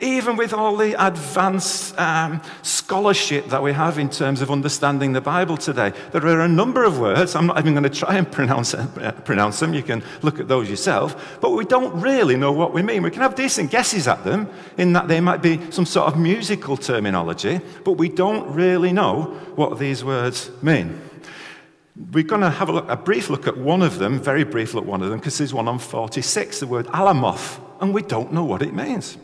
Even 0.00 0.36
with 0.36 0.52
all 0.52 0.76
the 0.76 0.92
advanced 1.04 1.98
um, 1.98 2.42
scholarship 2.60 3.46
that 3.46 3.62
we 3.62 3.72
have 3.72 3.98
in 3.98 4.10
terms 4.10 4.42
of 4.42 4.50
understanding 4.50 5.14
the 5.14 5.22
Bible 5.22 5.56
today, 5.56 5.92
there 6.12 6.26
are 6.26 6.42
a 6.42 6.48
number 6.48 6.84
of 6.84 6.98
words. 6.98 7.34
I'm 7.34 7.46
not 7.46 7.58
even 7.58 7.72
going 7.72 7.84
to 7.84 7.88
try 7.90 8.16
and 8.16 8.30
pronounce, 8.30 8.74
uh, 8.74 9.12
pronounce 9.24 9.58
them. 9.58 9.72
You 9.72 9.82
can 9.82 10.04
look 10.20 10.38
at 10.38 10.48
those 10.48 10.68
yourself. 10.68 11.38
But 11.40 11.52
we 11.52 11.64
don't 11.64 11.98
really 11.98 12.36
know 12.36 12.52
what 12.52 12.74
we 12.74 12.82
mean. 12.82 13.04
We 13.04 13.10
can 13.10 13.22
have 13.22 13.34
decent 13.34 13.70
guesses 13.70 14.06
at 14.06 14.22
them, 14.22 14.50
in 14.76 14.92
that 14.92 15.08
they 15.08 15.20
might 15.20 15.40
be 15.40 15.70
some 15.70 15.86
sort 15.86 16.12
of 16.12 16.18
musical 16.18 16.76
terminology, 16.76 17.60
but 17.82 17.92
we 17.92 18.10
don't 18.10 18.54
really 18.54 18.92
know 18.92 19.22
what 19.54 19.78
these 19.78 20.04
words 20.04 20.50
mean. 20.60 21.00
We're 22.12 22.24
going 22.24 22.42
to 22.42 22.50
have 22.50 22.68
a, 22.68 22.72
look, 22.72 22.90
a 22.90 22.96
brief 22.96 23.30
look 23.30 23.46
at 23.46 23.56
one 23.56 23.80
of 23.80 23.98
them, 23.98 24.20
very 24.20 24.44
brief 24.44 24.74
look 24.74 24.84
at 24.84 24.90
one 24.90 25.00
of 25.00 25.08
them, 25.08 25.18
because 25.18 25.38
there's 25.38 25.54
one 25.54 25.68
on 25.68 25.78
46, 25.78 26.60
the 26.60 26.66
word 26.66 26.86
alamoth, 26.88 27.58
and 27.80 27.94
we 27.94 28.02
don't 28.02 28.34
know 28.34 28.44
what 28.44 28.60
it 28.60 28.74
means. 28.74 29.16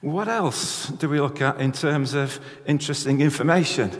What 0.00 0.28
else 0.28 0.88
do 0.88 1.08
we 1.08 1.20
look 1.20 1.42
at 1.42 1.60
in 1.60 1.72
terms 1.72 2.14
of 2.14 2.38
interesting 2.66 3.20
information? 3.20 3.90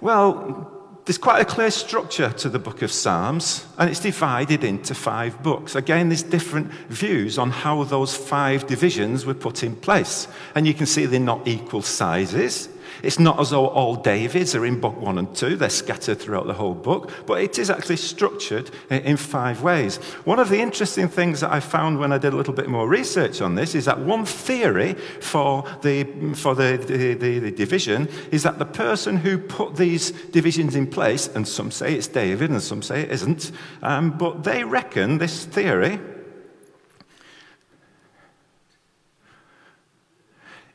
Well, 0.00 0.76
there's 1.04 1.18
quite 1.18 1.40
a 1.40 1.44
clear 1.44 1.70
structure 1.70 2.30
to 2.30 2.48
the 2.48 2.58
book 2.58 2.82
of 2.82 2.90
Psalms, 2.90 3.64
and 3.78 3.88
it's 3.88 4.00
divided 4.00 4.64
into 4.64 4.92
five 4.92 5.40
books. 5.40 5.76
Again, 5.76 6.08
there's 6.08 6.24
different 6.24 6.72
views 6.88 7.38
on 7.38 7.50
how 7.50 7.84
those 7.84 8.16
five 8.16 8.66
divisions 8.66 9.24
were 9.24 9.34
put 9.34 9.62
in 9.62 9.76
place. 9.76 10.26
And 10.56 10.66
you 10.66 10.74
can 10.74 10.86
see 10.86 11.06
they're 11.06 11.20
not 11.20 11.46
equal 11.46 11.82
sizes. 11.82 12.68
It's 13.02 13.18
not 13.18 13.40
as 13.40 13.50
though 13.50 13.68
all 13.68 13.96
Davids 13.96 14.54
are 14.54 14.66
in 14.66 14.80
book 14.80 15.00
one 15.00 15.18
and 15.18 15.34
two, 15.34 15.56
they're 15.56 15.70
scattered 15.70 16.18
throughout 16.18 16.46
the 16.46 16.54
whole 16.54 16.74
book, 16.74 17.10
but 17.26 17.42
it 17.42 17.58
is 17.58 17.70
actually 17.70 17.96
structured 17.96 18.70
in 18.90 19.16
five 19.16 19.62
ways. 19.62 19.96
One 20.24 20.38
of 20.38 20.48
the 20.48 20.60
interesting 20.60 21.08
things 21.08 21.40
that 21.40 21.52
I 21.52 21.60
found 21.60 21.98
when 21.98 22.12
I 22.12 22.18
did 22.18 22.32
a 22.32 22.36
little 22.36 22.54
bit 22.54 22.68
more 22.68 22.88
research 22.88 23.40
on 23.40 23.54
this 23.54 23.74
is 23.74 23.84
that 23.84 23.98
one 23.98 24.24
theory 24.24 24.94
for 25.20 25.64
the, 25.82 26.04
for 26.34 26.54
the, 26.54 26.76
the, 26.76 27.14
the, 27.14 27.38
the 27.38 27.50
division 27.50 28.08
is 28.30 28.42
that 28.42 28.58
the 28.58 28.66
person 28.66 29.16
who 29.16 29.38
put 29.38 29.76
these 29.76 30.10
divisions 30.10 30.76
in 30.76 30.86
place, 30.86 31.28
and 31.28 31.46
some 31.46 31.70
say 31.70 31.94
it's 31.94 32.08
David 32.08 32.50
and 32.50 32.62
some 32.62 32.82
say 32.82 33.02
it 33.02 33.10
isn't, 33.10 33.52
um, 33.82 34.16
but 34.16 34.44
they 34.44 34.64
reckon 34.64 35.18
this 35.18 35.44
theory 35.44 36.00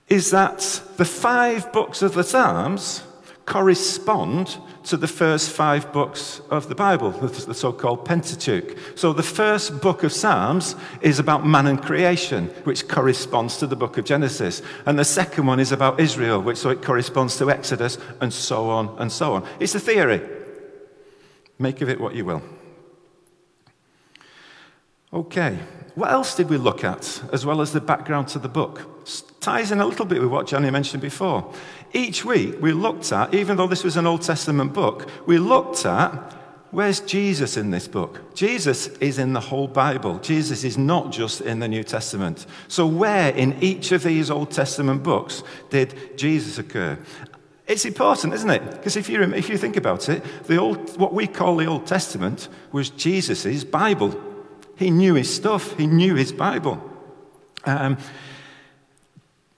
is 0.07 0.31
that 0.31 0.81
the 0.97 1.05
five 1.05 1.71
books 1.71 2.01
of 2.01 2.13
the 2.13 2.24
Psalms 2.24 3.03
correspond 3.45 4.57
to 4.83 4.97
the 4.97 5.07
first 5.07 5.50
five 5.50 5.91
books 5.91 6.41
of 6.50 6.67
the 6.69 6.75
Bible, 6.75 7.12
the 7.12 7.53
so 7.53 7.71
called 7.71 8.05
Pentateuch. 8.05 8.77
So 8.95 9.13
the 9.13 9.24
first 9.24 9.81
book 9.81 10.03
of 10.03 10.12
Psalms 10.12 10.75
is 11.01 11.17
about 11.17 11.45
man 11.45 11.67
and 11.67 11.81
creation, 11.81 12.47
which 12.65 12.88
corresponds 12.88 13.57
to 13.57 13.67
the 13.67 13.75
book 13.75 13.97
of 13.97 14.05
Genesis. 14.05 14.62
And 14.85 14.97
the 14.97 15.05
second 15.05 15.47
one 15.47 15.59
is 15.59 15.71
about 15.71 16.00
Israel, 16.00 16.41
which 16.41 16.57
so 16.57 16.69
it 16.69 16.83
corresponds 16.83 17.38
to 17.38 17.50
Exodus, 17.50 17.97
and 18.21 18.31
so 18.31 18.69
on 18.69 18.95
and 19.00 19.12
so 19.12 19.33
on. 19.33 19.47
It's 19.59 19.75
a 19.75 19.79
theory. 19.79 20.21
Make 21.57 21.81
of 21.81 21.89
it 21.89 22.00
what 22.00 22.13
you 22.15 22.25
will. 22.25 22.43
Okay, 25.13 25.59
what 25.95 26.12
else 26.12 26.35
did 26.35 26.50
we 26.50 26.57
look 26.57 26.83
at, 26.83 27.24
as 27.31 27.45
well 27.45 27.62
as 27.62 27.71
the 27.71 27.81
background 27.81 28.27
to 28.29 28.39
the 28.39 28.50
book? 28.50 28.94
Ties 29.45 29.71
in 29.71 29.79
a 29.79 29.85
little 29.85 30.05
bit 30.05 30.19
with 30.19 30.31
what 30.31 30.47
Johnny 30.47 30.71
mentioned 30.71 31.01
before. 31.01 31.53
Each 31.93 32.25
week 32.25 32.59
we 32.61 32.73
looked 32.73 33.11
at, 33.11 33.33
even 33.33 33.57
though 33.57 33.67
this 33.67 33.83
was 33.83 33.95
an 33.95 34.07
Old 34.07 34.23
Testament 34.23 34.73
book, 34.73 35.07
we 35.27 35.37
looked 35.37 35.85
at 35.85 36.11
where's 36.71 36.99
Jesus 36.99 37.55
in 37.55 37.69
this 37.69 37.87
book? 37.87 38.33
Jesus 38.33 38.87
is 38.99 39.19
in 39.19 39.33
the 39.33 39.39
whole 39.39 39.67
Bible. 39.67 40.17
Jesus 40.19 40.63
is 40.63 40.77
not 40.77 41.11
just 41.11 41.41
in 41.41 41.59
the 41.59 41.67
New 41.67 41.83
Testament. 41.83 42.47
So, 42.67 42.87
where 42.87 43.29
in 43.33 43.61
each 43.61 43.91
of 43.91 44.03
these 44.03 44.31
Old 44.31 44.49
Testament 44.49 45.03
books 45.03 45.43
did 45.69 46.17
Jesus 46.17 46.57
occur? 46.57 46.97
It's 47.67 47.85
important, 47.85 48.33
isn't 48.33 48.49
it? 48.49 48.71
Because 48.71 48.97
if 48.97 49.09
you, 49.09 49.21
if 49.21 49.49
you 49.49 49.57
think 49.57 49.77
about 49.77 50.09
it, 50.09 50.23
the 50.45 50.57
old, 50.57 50.97
what 50.99 51.13
we 51.13 51.27
call 51.27 51.55
the 51.55 51.65
Old 51.67 51.85
Testament 51.85 52.49
was 52.71 52.89
Jesus' 52.89 53.63
Bible. 53.63 54.19
He 54.75 54.89
knew 54.89 55.13
his 55.13 55.33
stuff, 55.33 55.77
he 55.77 55.87
knew 55.87 56.15
his 56.15 56.31
Bible. 56.31 56.81
Um, 57.63 57.97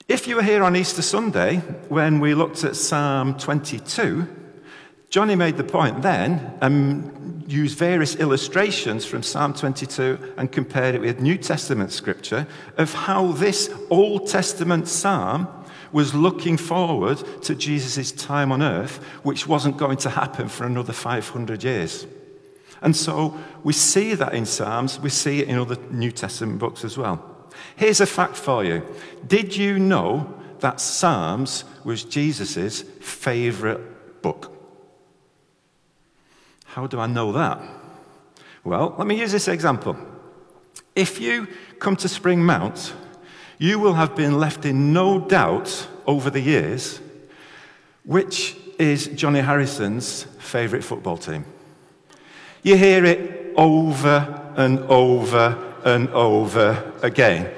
if 0.08 0.28
you 0.28 0.36
were 0.36 0.44
here 0.44 0.64
on 0.64 0.76
Easter 0.76 1.02
Sunday 1.02 1.58
when 1.90 2.20
we 2.20 2.34
looked 2.34 2.64
at 2.64 2.76
Psalm 2.76 3.38
22, 3.38 4.28
Johnny 5.10 5.36
made 5.36 5.58
the 5.58 5.64
point 5.64 6.02
then 6.02 6.58
and 6.62 7.44
used 7.52 7.78
various 7.78 8.16
illustrations 8.16 9.06
from 9.06 9.24
Psalm 9.24 9.54
22 9.54 10.34
and 10.38 10.52
compared 10.52 10.96
it 10.96 11.02
with 11.02 11.20
New 11.20 11.38
Testament 11.38 11.92
scripture 11.92 12.48
of 12.78 12.94
how 12.94 13.34
this 13.34 13.74
Old 13.90 14.28
Testament 14.28 14.88
psalm 14.88 15.48
was 15.92 16.14
looking 16.14 16.58
forward 16.58 17.18
to 17.44 17.56
Jesus' 17.56 18.12
time 18.12 18.52
on 18.52 18.62
earth, 18.62 18.98
which 19.24 19.48
wasn't 19.48 19.78
going 19.78 19.98
to 19.98 20.10
happen 20.10 20.50
for 20.50 20.66
another 20.66 20.94
500 20.94 21.64
years. 21.64 22.06
And 22.82 22.96
so 22.96 23.38
we 23.64 23.74
see 23.74 24.14
that 24.14 24.34
in 24.34 24.46
Psalms, 24.46 25.00
we 25.00 25.10
see 25.10 25.40
it 25.42 25.48
in 25.48 25.58
other 25.58 25.78
New 25.90 26.12
Testament 26.12 26.60
books 26.60 26.84
as 26.84 26.98
well. 26.98 27.37
Here's 27.78 28.02
a 28.02 28.06
fact 28.06 28.36
for 28.36 28.66
you. 28.66 28.84
Did 29.26 29.56
you 29.56 29.80
know 29.80 30.34
that 30.60 30.82
Psalms 30.82 31.64
was 31.84 32.04
Jesus' 32.04 32.82
favorite 32.82 34.22
book? 34.22 34.52
How 36.66 36.88
do 36.88 37.00
I 37.00 37.08
know 37.08 37.32
that? 37.32 37.62
Well, 38.64 38.96
let 38.98 39.08
me 39.08 39.20
use 39.20 39.32
this 39.32 39.48
example. 39.48 39.96
If 40.96 41.22
you 41.22 41.48
come 41.80 41.96
to 41.98 42.08
Springmount, 42.08 42.94
you 43.60 43.80
will 43.80 43.94
have 43.94 44.16
been 44.16 44.40
left 44.40 44.66
in 44.66 44.92
no 44.92 45.20
doubt 45.20 45.88
over 46.06 46.30
the 46.30 46.42
years 46.42 47.00
which 48.04 48.56
is 48.80 49.08
Johnny 49.08 49.42
Harrison's 49.42 50.24
favourite 50.40 50.84
football 50.84 51.18
team. 51.18 51.46
You 52.64 52.78
hear 52.78 53.06
it 53.06 53.54
over 53.56 54.54
and 54.56 54.80
over 54.80 55.76
and 55.84 56.10
over 56.10 56.94
again. 57.02 57.54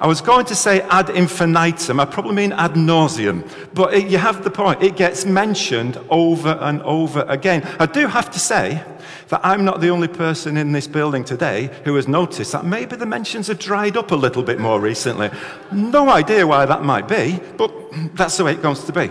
I 0.00 0.06
was 0.06 0.22
going 0.22 0.46
to 0.46 0.54
say 0.54 0.80
ad 0.80 1.10
infinitum. 1.10 2.00
I 2.00 2.06
probably 2.06 2.34
mean 2.34 2.52
ad 2.52 2.72
nauseum. 2.72 3.46
But 3.74 3.92
it, 3.92 4.08
you 4.08 4.16
have 4.16 4.42
the 4.42 4.50
point. 4.50 4.82
It 4.82 4.96
gets 4.96 5.26
mentioned 5.26 5.98
over 6.08 6.56
and 6.62 6.80
over 6.82 7.26
again. 7.28 7.68
I 7.78 7.84
do 7.84 8.06
have 8.06 8.30
to 8.30 8.38
say 8.38 8.82
that 9.28 9.40
I'm 9.44 9.62
not 9.62 9.82
the 9.82 9.90
only 9.90 10.08
person 10.08 10.56
in 10.56 10.72
this 10.72 10.86
building 10.86 11.22
today 11.22 11.70
who 11.84 11.94
has 11.96 12.08
noticed 12.08 12.52
that 12.52 12.64
maybe 12.64 12.96
the 12.96 13.04
mentions 13.04 13.48
have 13.48 13.58
dried 13.58 13.98
up 13.98 14.10
a 14.10 14.16
little 14.16 14.42
bit 14.42 14.58
more 14.58 14.80
recently. 14.80 15.30
No 15.70 16.08
idea 16.08 16.46
why 16.46 16.64
that 16.64 16.82
might 16.82 17.06
be, 17.06 17.38
but 17.58 17.70
that's 18.14 18.38
the 18.38 18.44
way 18.44 18.52
it 18.52 18.62
comes 18.62 18.84
to 18.84 18.92
be. 18.92 19.10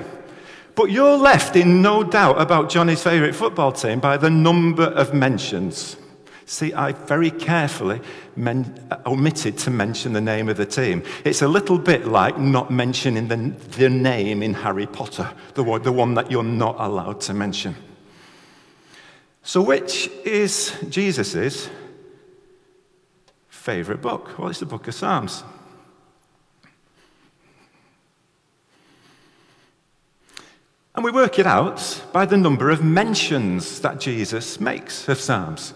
But 0.74 0.90
you're 0.90 1.18
left 1.18 1.56
in 1.56 1.84
no 1.84 2.04
doubt 2.04 2.42
about 2.42 2.70
Johnny's 2.70 3.04
favourite 3.04 3.36
football 3.36 3.72
team 3.72 4.00
by 4.00 4.18
the 4.18 4.32
number 4.32 4.86
of 4.86 5.14
mentions. 5.14 5.98
See, 6.50 6.74
I 6.74 6.94
very 6.94 7.30
carefully 7.30 8.02
men- 8.36 8.88
uh, 8.90 8.98
omitted 9.06 9.56
to 9.60 9.70
mention 9.70 10.14
the 10.14 10.20
name 10.20 10.50
of 10.50 10.58
the 10.58 10.66
team. 10.66 11.04
It's 11.24 11.44
a 11.44 11.48
little 11.48 11.78
bit 11.78 12.08
like 12.08 12.40
not 12.40 12.72
mentioning 12.72 13.28
the, 13.28 13.54
the 13.78 13.88
name 13.88 14.42
in 14.42 14.56
Harry 14.56 14.88
Potter, 14.88 15.32
the 15.54 15.64
one, 15.64 15.84
the 15.84 15.92
one 15.92 16.16
that 16.16 16.32
you're 16.32 16.42
not 16.42 16.76
allowed 16.80 17.22
to 17.22 17.36
mention. 17.36 17.76
So, 19.44 19.62
which 19.62 20.08
is 20.26 20.76
Jesus' 20.90 21.70
favourite 23.50 24.02
book? 24.02 24.40
Well, 24.40 24.50
it's 24.50 24.60
the 24.60 24.66
book 24.66 24.88
of 24.88 24.96
Psalms. 24.96 25.44
And 30.96 31.04
we 31.04 31.12
work 31.12 31.38
it 31.38 31.46
out 31.46 32.04
by 32.12 32.26
the 32.26 32.38
number 32.38 32.72
of 32.72 32.84
mentions 32.84 33.82
that 33.82 34.00
Jesus 34.00 34.60
makes 34.60 35.08
of 35.08 35.20
Psalms. 35.20 35.76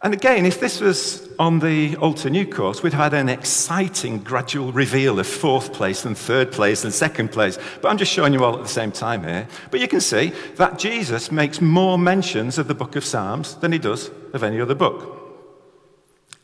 And 0.00 0.14
again, 0.14 0.46
if 0.46 0.60
this 0.60 0.80
was 0.80 1.28
on 1.40 1.58
the 1.58 1.96
Old 1.96 2.18
to 2.18 2.30
New 2.30 2.46
course, 2.46 2.84
we'd 2.84 2.92
had 2.92 3.14
an 3.14 3.28
exciting 3.28 4.18
gradual 4.18 4.70
reveal 4.70 5.18
of 5.18 5.26
fourth 5.26 5.72
place 5.72 6.04
and 6.04 6.16
third 6.16 6.52
place 6.52 6.84
and 6.84 6.94
second 6.94 7.32
place. 7.32 7.58
But 7.82 7.88
I'm 7.88 7.98
just 7.98 8.12
showing 8.12 8.32
you 8.32 8.44
all 8.44 8.54
at 8.54 8.62
the 8.62 8.68
same 8.68 8.92
time 8.92 9.24
here. 9.24 9.48
But 9.72 9.80
you 9.80 9.88
can 9.88 10.00
see 10.00 10.32
that 10.54 10.78
Jesus 10.78 11.32
makes 11.32 11.60
more 11.60 11.98
mentions 11.98 12.58
of 12.58 12.68
the 12.68 12.74
book 12.74 12.94
of 12.94 13.04
Psalms 13.04 13.56
than 13.56 13.72
he 13.72 13.78
does 13.78 14.10
of 14.32 14.44
any 14.44 14.60
other 14.60 14.76
book. 14.76 15.16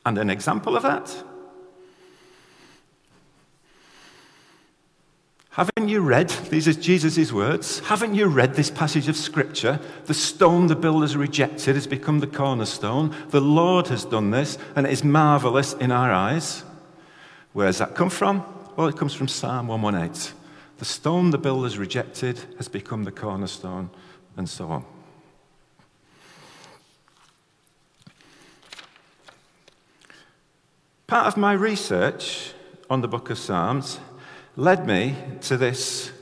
And 0.04 0.18
an 0.18 0.30
example 0.30 0.76
of 0.76 0.82
that 0.82 1.14
Haven't 5.54 5.88
you 5.88 6.00
read, 6.00 6.30
these 6.50 6.66
are 6.66 6.72
Jesus' 6.72 7.32
words, 7.32 7.78
haven't 7.78 8.16
you 8.16 8.26
read 8.26 8.54
this 8.54 8.72
passage 8.72 9.06
of 9.06 9.16
Scripture? 9.16 9.78
The 10.06 10.12
stone 10.12 10.66
the 10.66 10.74
builders 10.74 11.16
rejected 11.16 11.76
has 11.76 11.86
become 11.86 12.18
the 12.18 12.26
cornerstone. 12.26 13.14
The 13.28 13.40
Lord 13.40 13.86
has 13.86 14.04
done 14.04 14.32
this, 14.32 14.58
and 14.74 14.84
it 14.84 14.92
is 14.92 15.04
marvelous 15.04 15.74
in 15.74 15.92
our 15.92 16.10
eyes. 16.10 16.64
Where 17.52 17.68
does 17.68 17.78
that 17.78 17.94
come 17.94 18.10
from? 18.10 18.44
Well, 18.74 18.88
it 18.88 18.96
comes 18.96 19.14
from 19.14 19.28
Psalm 19.28 19.68
118. 19.68 20.36
The 20.78 20.84
stone 20.84 21.30
the 21.30 21.38
builders 21.38 21.78
rejected 21.78 22.40
has 22.56 22.66
become 22.66 23.04
the 23.04 23.12
cornerstone, 23.12 23.90
and 24.36 24.48
so 24.48 24.66
on. 24.66 24.84
Part 31.06 31.28
of 31.28 31.36
my 31.36 31.52
research 31.52 32.54
on 32.90 33.02
the 33.02 33.08
book 33.08 33.30
of 33.30 33.38
Psalms 33.38 34.00
led 34.56 34.86
me 34.86 35.16
to 35.42 35.56
this, 35.56 36.12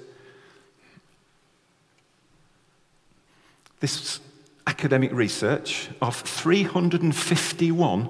this 3.80 4.20
academic 4.66 5.12
research 5.12 5.88
of 6.00 6.16
351 6.16 8.08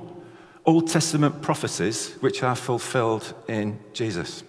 Old 0.64 0.88
Testament 0.88 1.42
prophecies 1.42 2.14
which 2.20 2.42
are 2.42 2.54
fulfilled 2.54 3.34
in 3.48 3.80
Jesus. 3.92 4.44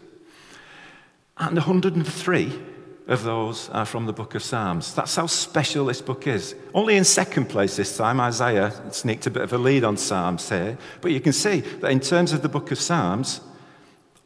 And 1.38 1.56
103 1.56 2.62
of 3.08 3.24
those 3.24 3.70
are 3.70 3.86
from 3.86 4.06
the 4.06 4.14
book 4.14 4.36
of 4.36 4.44
Psalms. 4.44 4.94
That's 4.94 5.16
how 5.16 5.26
special 5.26 5.88
this 5.88 6.02
book 6.02 6.28
is. 6.28 6.56
Only 6.74 6.96
in 6.96 7.04
second 7.04 7.50
place 7.50 7.76
this 7.76 7.98
time, 7.98 8.20
Isaiah 8.20 8.72
sneaked 8.92 9.26
a 9.26 9.32
bit 9.32 9.42
of 9.42 9.52
a 9.52 9.58
lead 9.58 9.84
on 9.84 9.98
Psalms 9.98 10.48
here. 10.48 10.78
But 11.02 11.12
you 11.12 11.20
can 11.20 11.34
see 11.34 11.62
that 11.62 11.92
in 11.92 12.00
terms 12.00 12.32
of 12.32 12.44
the 12.44 12.50
book 12.50 12.72
of 12.72 12.80
Psalms, 12.80 13.42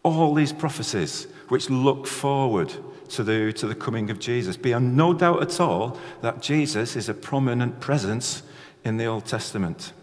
all 0.04 0.34
these 0.34 0.54
prophecies 0.54 1.27
which 1.48 1.70
look 1.70 2.08
forward 2.08 2.74
to 3.10 3.24
the, 3.24 3.54
to 3.54 3.68
the 3.68 3.75
coming 3.75 4.10
of 4.10 4.20
Jesus, 4.20 4.58
beyond 4.58 4.96
no 4.96 5.13
doubt 5.13 5.42
at 5.42 5.60
all 5.60 5.98
that 6.22 6.42
Jesus 6.42 6.96
is 6.96 7.08
a 7.08 7.13
prominent 7.13 7.80
presence 7.80 8.44
in 8.84 8.98
the 8.98 9.06
Old 9.06 9.25
Testament. 9.25 9.94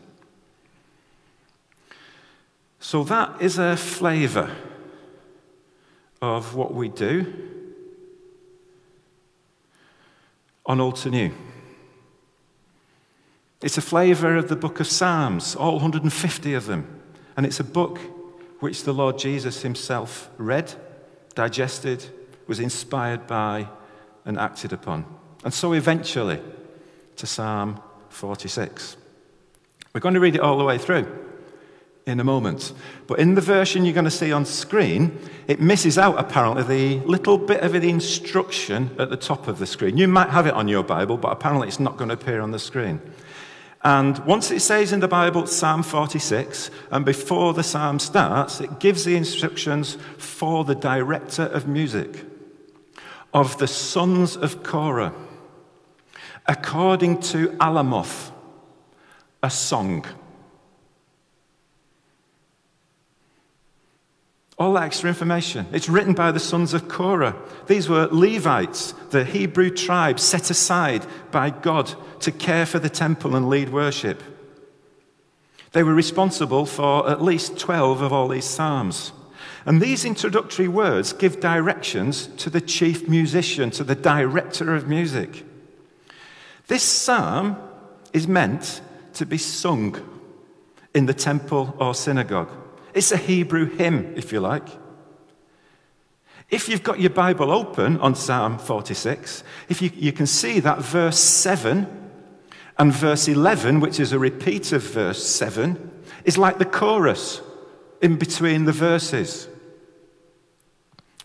So 2.80 3.04
that 3.04 3.40
is 3.40 3.58
a 3.58 3.76
flavour 3.76 4.54
of 6.20 6.54
what 6.54 6.72
we 6.74 6.88
do 6.88 7.32
on 10.66 10.80
Old 10.80 10.96
to 10.96 11.10
New. 11.10 11.32
It's 13.62 13.78
a 13.78 13.82
flavour 13.82 14.36
of 14.36 14.48
the 14.48 14.56
book 14.56 14.80
of 14.80 14.86
Psalms, 14.86 15.56
all 15.56 15.72
150 15.72 16.54
of 16.54 16.66
them. 16.66 17.00
And 17.36 17.46
it's 17.46 17.60
a 17.60 17.64
book 17.64 17.98
which 18.60 18.84
the 18.84 18.92
Lord 18.92 19.18
Jesus 19.18 19.62
himself 19.62 20.28
read, 20.36 20.74
digested, 21.34 22.04
was 22.46 22.60
inspired 22.60 23.26
by, 23.26 23.68
and 24.24 24.38
acted 24.38 24.72
upon. 24.72 25.04
And 25.44 25.52
so 25.52 25.72
eventually 25.72 26.40
to 27.16 27.26
Psalm 27.26 27.80
46. 28.08 28.96
We're 29.92 30.00
going 30.00 30.14
to 30.14 30.20
read 30.20 30.34
it 30.34 30.40
all 30.40 30.58
the 30.58 30.64
way 30.64 30.78
through 30.78 31.06
in 32.06 32.20
a 32.20 32.24
moment. 32.24 32.72
But 33.06 33.18
in 33.18 33.34
the 33.34 33.40
version 33.40 33.84
you're 33.84 33.94
going 33.94 34.04
to 34.04 34.10
see 34.10 34.32
on 34.32 34.44
screen, 34.44 35.18
it 35.46 35.60
misses 35.60 35.96
out 35.98 36.18
apparently 36.18 36.62
the 36.62 37.06
little 37.06 37.38
bit 37.38 37.60
of 37.62 37.72
the 37.72 37.88
instruction 37.88 38.94
at 38.98 39.10
the 39.10 39.16
top 39.16 39.48
of 39.48 39.58
the 39.58 39.66
screen. 39.66 39.96
You 39.96 40.08
might 40.08 40.30
have 40.30 40.46
it 40.46 40.54
on 40.54 40.68
your 40.68 40.82
Bible, 40.82 41.16
but 41.16 41.32
apparently 41.32 41.68
it's 41.68 41.80
not 41.80 41.96
going 41.96 42.08
to 42.08 42.14
appear 42.14 42.40
on 42.40 42.50
the 42.50 42.58
screen. 42.58 43.00
And 43.84 44.18
once 44.20 44.50
it 44.50 44.60
says 44.60 44.92
in 44.92 45.00
the 45.00 45.08
Bible 45.08 45.46
Psalm 45.46 45.82
46, 45.82 46.70
and 46.90 47.04
before 47.04 47.52
the 47.52 47.62
psalm 47.62 47.98
starts, 47.98 48.60
it 48.60 48.80
gives 48.80 49.04
the 49.04 49.14
instructions 49.14 49.98
for 50.16 50.64
the 50.64 50.74
director 50.74 51.42
of 51.42 51.68
music 51.68 52.24
of 53.34 53.58
the 53.58 53.66
sons 53.66 54.36
of 54.36 54.62
Korah, 54.62 55.12
according 56.46 57.20
to 57.20 57.48
Alamoth, 57.58 58.30
a 59.42 59.50
song. 59.50 60.06
All 64.56 64.74
that 64.74 64.84
extra 64.84 65.08
information. 65.08 65.66
It's 65.72 65.88
written 65.88 66.14
by 66.14 66.30
the 66.30 66.38
sons 66.38 66.74
of 66.74 66.88
Korah. 66.88 67.34
These 67.66 67.88
were 67.88 68.08
Levites, 68.12 68.92
the 69.10 69.24
Hebrew 69.24 69.70
tribe 69.70 70.20
set 70.20 70.48
aside 70.48 71.04
by 71.32 71.50
God 71.50 71.94
to 72.20 72.30
care 72.30 72.64
for 72.64 72.78
the 72.78 72.88
temple 72.88 73.34
and 73.34 73.48
lead 73.48 73.70
worship. 73.70 74.22
They 75.72 75.82
were 75.82 75.94
responsible 75.94 76.66
for 76.66 77.10
at 77.10 77.20
least 77.20 77.58
12 77.58 78.00
of 78.00 78.12
all 78.12 78.28
these 78.28 78.44
psalms. 78.44 79.12
And 79.66 79.80
these 79.82 80.04
introductory 80.04 80.68
words 80.68 81.12
give 81.12 81.40
directions 81.40 82.28
to 82.36 82.48
the 82.48 82.60
chief 82.60 83.08
musician, 83.08 83.70
to 83.72 83.82
the 83.82 83.96
director 83.96 84.74
of 84.74 84.86
music. 84.86 85.44
This 86.68 86.84
psalm 86.84 87.56
is 88.12 88.28
meant 88.28 88.82
to 89.14 89.26
be 89.26 89.38
sung 89.38 90.00
in 90.94 91.06
the 91.06 91.14
temple 91.14 91.74
or 91.80 91.94
synagogue. 91.94 92.50
It's 92.94 93.12
a 93.12 93.16
Hebrew 93.16 93.66
hymn, 93.66 94.14
if 94.16 94.32
you 94.32 94.40
like. 94.40 94.68
If 96.48 96.68
you've 96.68 96.84
got 96.84 97.00
your 97.00 97.10
Bible 97.10 97.50
open 97.50 97.98
on 97.98 98.14
Psalm 98.14 98.58
46, 98.58 99.42
if 99.68 99.82
you, 99.82 99.90
you 99.94 100.12
can 100.12 100.26
see 100.26 100.60
that 100.60 100.78
verse 100.78 101.18
7 101.18 102.10
and 102.78 102.92
verse 102.92 103.26
11, 103.26 103.80
which 103.80 103.98
is 103.98 104.12
a 104.12 104.18
repeat 104.18 104.72
of 104.72 104.82
verse 104.82 105.26
7, 105.26 105.90
is 106.24 106.38
like 106.38 106.58
the 106.58 106.64
chorus 106.64 107.40
in 108.00 108.16
between 108.16 108.64
the 108.64 108.72
verses. 108.72 109.48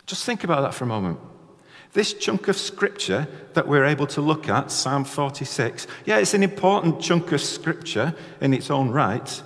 Just 0.06 0.24
think 0.24 0.42
about 0.42 0.62
that 0.62 0.74
for 0.74 0.84
a 0.84 0.88
moment. 0.88 1.20
This 1.92 2.12
chunk 2.12 2.48
of 2.48 2.56
scripture 2.56 3.28
that 3.54 3.68
we're 3.68 3.84
able 3.84 4.06
to 4.08 4.20
look 4.20 4.48
at, 4.48 4.70
Psalm 4.70 5.04
46, 5.04 5.86
yeah, 6.04 6.18
it's 6.18 6.34
an 6.34 6.42
important 6.42 7.00
chunk 7.00 7.30
of 7.32 7.40
scripture 7.40 8.14
in 8.40 8.54
its 8.54 8.70
own 8.70 8.90
right, 8.90 9.42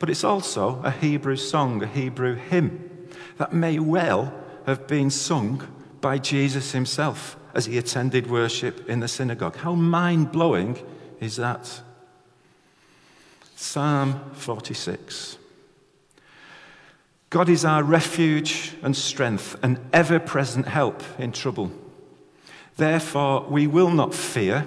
but 0.00 0.10
it's 0.10 0.24
also 0.24 0.80
a 0.82 0.90
Hebrew 0.90 1.36
song, 1.36 1.82
a 1.82 1.86
Hebrew 1.86 2.34
hymn 2.34 3.08
that 3.36 3.52
may 3.52 3.78
well 3.78 4.34
have 4.66 4.88
been 4.88 5.10
sung 5.10 5.62
by 6.00 6.18
Jesus 6.18 6.72
himself 6.72 7.36
as 7.54 7.66
he 7.66 7.78
attended 7.78 8.30
worship 8.30 8.88
in 8.88 9.00
the 9.00 9.08
synagogue. 9.08 9.56
How 9.56 9.74
mind 9.74 10.32
blowing 10.32 10.78
is 11.20 11.36
that? 11.36 11.82
Psalm 13.54 14.32
46. 14.32 15.36
God 17.28 17.50
is 17.50 17.64
our 17.64 17.82
refuge 17.82 18.74
and 18.82 18.96
strength, 18.96 19.56
an 19.62 19.78
ever 19.92 20.18
present 20.18 20.66
help 20.66 21.02
in 21.18 21.30
trouble. 21.30 21.70
Therefore, 22.76 23.42
we 23.48 23.66
will 23.66 23.90
not 23.90 24.14
fear, 24.14 24.66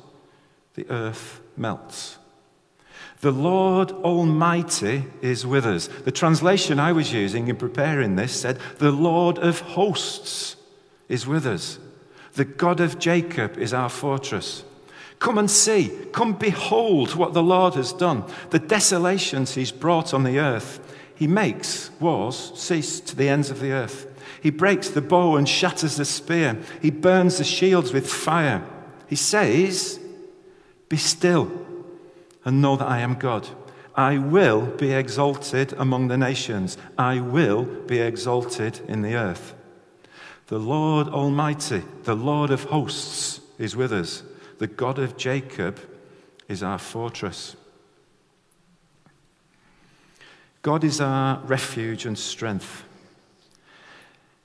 the 0.75 0.89
earth 0.89 1.41
melts. 1.57 2.17
The 3.21 3.31
Lord 3.31 3.91
Almighty 3.91 5.05
is 5.21 5.45
with 5.45 5.65
us. 5.65 5.87
The 5.87 6.11
translation 6.11 6.79
I 6.79 6.91
was 6.91 7.13
using 7.13 7.47
in 7.47 7.55
preparing 7.55 8.15
this 8.15 8.39
said, 8.39 8.57
The 8.79 8.91
Lord 8.91 9.37
of 9.37 9.59
hosts 9.59 10.55
is 11.07 11.27
with 11.27 11.45
us. 11.45 11.77
The 12.33 12.45
God 12.45 12.79
of 12.79 12.97
Jacob 12.97 13.57
is 13.57 13.73
our 13.73 13.89
fortress. 13.89 14.63
Come 15.19 15.37
and 15.37 15.51
see, 15.51 15.91
come 16.11 16.33
behold 16.33 17.13
what 17.13 17.33
the 17.33 17.43
Lord 17.43 17.75
has 17.75 17.93
done, 17.93 18.23
the 18.49 18.57
desolations 18.57 19.53
he's 19.53 19.71
brought 19.71 20.15
on 20.15 20.23
the 20.23 20.39
earth. 20.39 20.79
He 21.13 21.27
makes 21.27 21.91
wars 21.99 22.51
cease 22.55 22.99
to 23.01 23.15
the 23.15 23.29
ends 23.29 23.51
of 23.51 23.59
the 23.59 23.71
earth. 23.71 24.07
He 24.41 24.49
breaks 24.49 24.89
the 24.89 25.01
bow 25.01 25.35
and 25.35 25.47
shatters 25.47 25.97
the 25.97 26.05
spear. 26.05 26.57
He 26.81 26.89
burns 26.89 27.37
the 27.37 27.43
shields 27.43 27.93
with 27.93 28.09
fire. 28.09 28.65
He 29.05 29.15
says, 29.15 29.99
Be 30.91 30.97
still 30.97 31.49
and 32.43 32.61
know 32.61 32.75
that 32.75 32.85
I 32.85 32.99
am 32.99 33.13
God. 33.13 33.47
I 33.95 34.17
will 34.17 34.65
be 34.65 34.91
exalted 34.91 35.71
among 35.77 36.09
the 36.09 36.17
nations. 36.17 36.77
I 36.97 37.21
will 37.21 37.63
be 37.63 37.99
exalted 37.99 38.81
in 38.89 39.01
the 39.01 39.15
earth. 39.15 39.53
The 40.47 40.59
Lord 40.59 41.07
Almighty, 41.07 41.83
the 42.03 42.13
Lord 42.13 42.51
of 42.51 42.65
hosts, 42.65 43.39
is 43.57 43.73
with 43.73 43.93
us. 43.93 44.23
The 44.57 44.67
God 44.67 44.99
of 44.99 45.15
Jacob 45.15 45.79
is 46.49 46.61
our 46.61 46.77
fortress. 46.77 47.55
God 50.61 50.83
is 50.83 50.99
our 50.99 51.39
refuge 51.45 52.05
and 52.05 52.19
strength. 52.19 52.83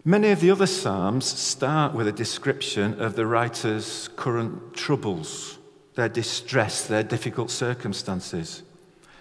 Many 0.05 0.31
of 0.31 0.41
the 0.41 0.53
other 0.53 0.69
Psalms 0.69 1.25
start 1.25 1.93
with 1.93 2.07
a 2.07 2.13
description 2.13 3.01
of 3.01 3.17
the 3.17 3.27
writer's 3.27 4.11
current 4.15 4.75
troubles, 4.75 5.56
their 5.97 6.09
distress, 6.09 6.87
their 6.87 7.03
difficult 7.03 7.51
circumstances. 7.51 8.63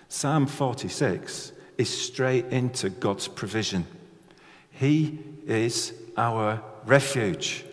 Psalm 0.09 0.45
46 0.45 1.53
is 1.77 1.89
straight 1.89 2.45
into 2.47 2.89
God's 2.89 3.27
provision. 3.27 3.88
He 4.71 5.19
is 5.47 5.93
our 6.17 6.61
refuge. 6.85 7.65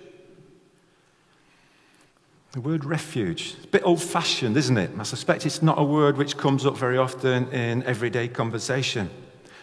The 2.53 2.61
word 2.61 2.85
refuge, 2.85 3.55
it's 3.57 3.65
a 3.65 3.69
bit 3.69 3.83
old 3.85 4.03
fashioned, 4.03 4.57
isn't 4.57 4.77
it? 4.77 4.91
I 4.99 5.03
suspect 5.03 5.47
it's 5.47 5.63
not 5.63 5.79
a 5.79 5.85
word 5.85 6.17
which 6.17 6.37
comes 6.37 6.65
up 6.65 6.77
very 6.77 6.99
often 6.99 7.49
in 7.49 7.83
everyday 7.85 8.29
conversation. 8.29 9.11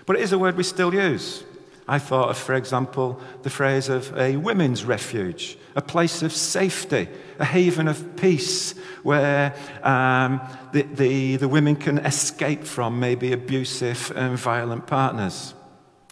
But 0.06 0.17
it 0.17 0.23
is 0.23 0.34
a 0.34 0.39
word 0.39 0.58
we 0.58 0.63
still 0.63 0.93
use. 0.93 1.43
I 1.89 1.97
thought 1.97 2.30
of, 2.30 2.38
for 2.38 2.54
example, 2.54 3.19
the 3.41 3.49
phrase 3.49 3.89
of 3.89 4.15
a 4.15 4.38
women's 4.38 4.86
refuge, 4.86 5.58
a 5.75 5.82
place 5.82 6.21
of 6.21 6.32
safety, 6.32 7.08
a 7.39 7.45
haven 7.45 7.88
of 7.88 8.15
peace 8.15 8.73
where 9.02 9.56
um, 9.82 10.39
the, 10.71 10.84
the, 10.84 11.38
the 11.38 11.47
women 11.47 11.75
can 11.75 11.97
escape 11.97 12.63
from 12.63 12.99
maybe 12.99 13.34
abusive 13.34 14.13
and 14.15 14.38
violent 14.38 14.86
partners. 14.86 15.56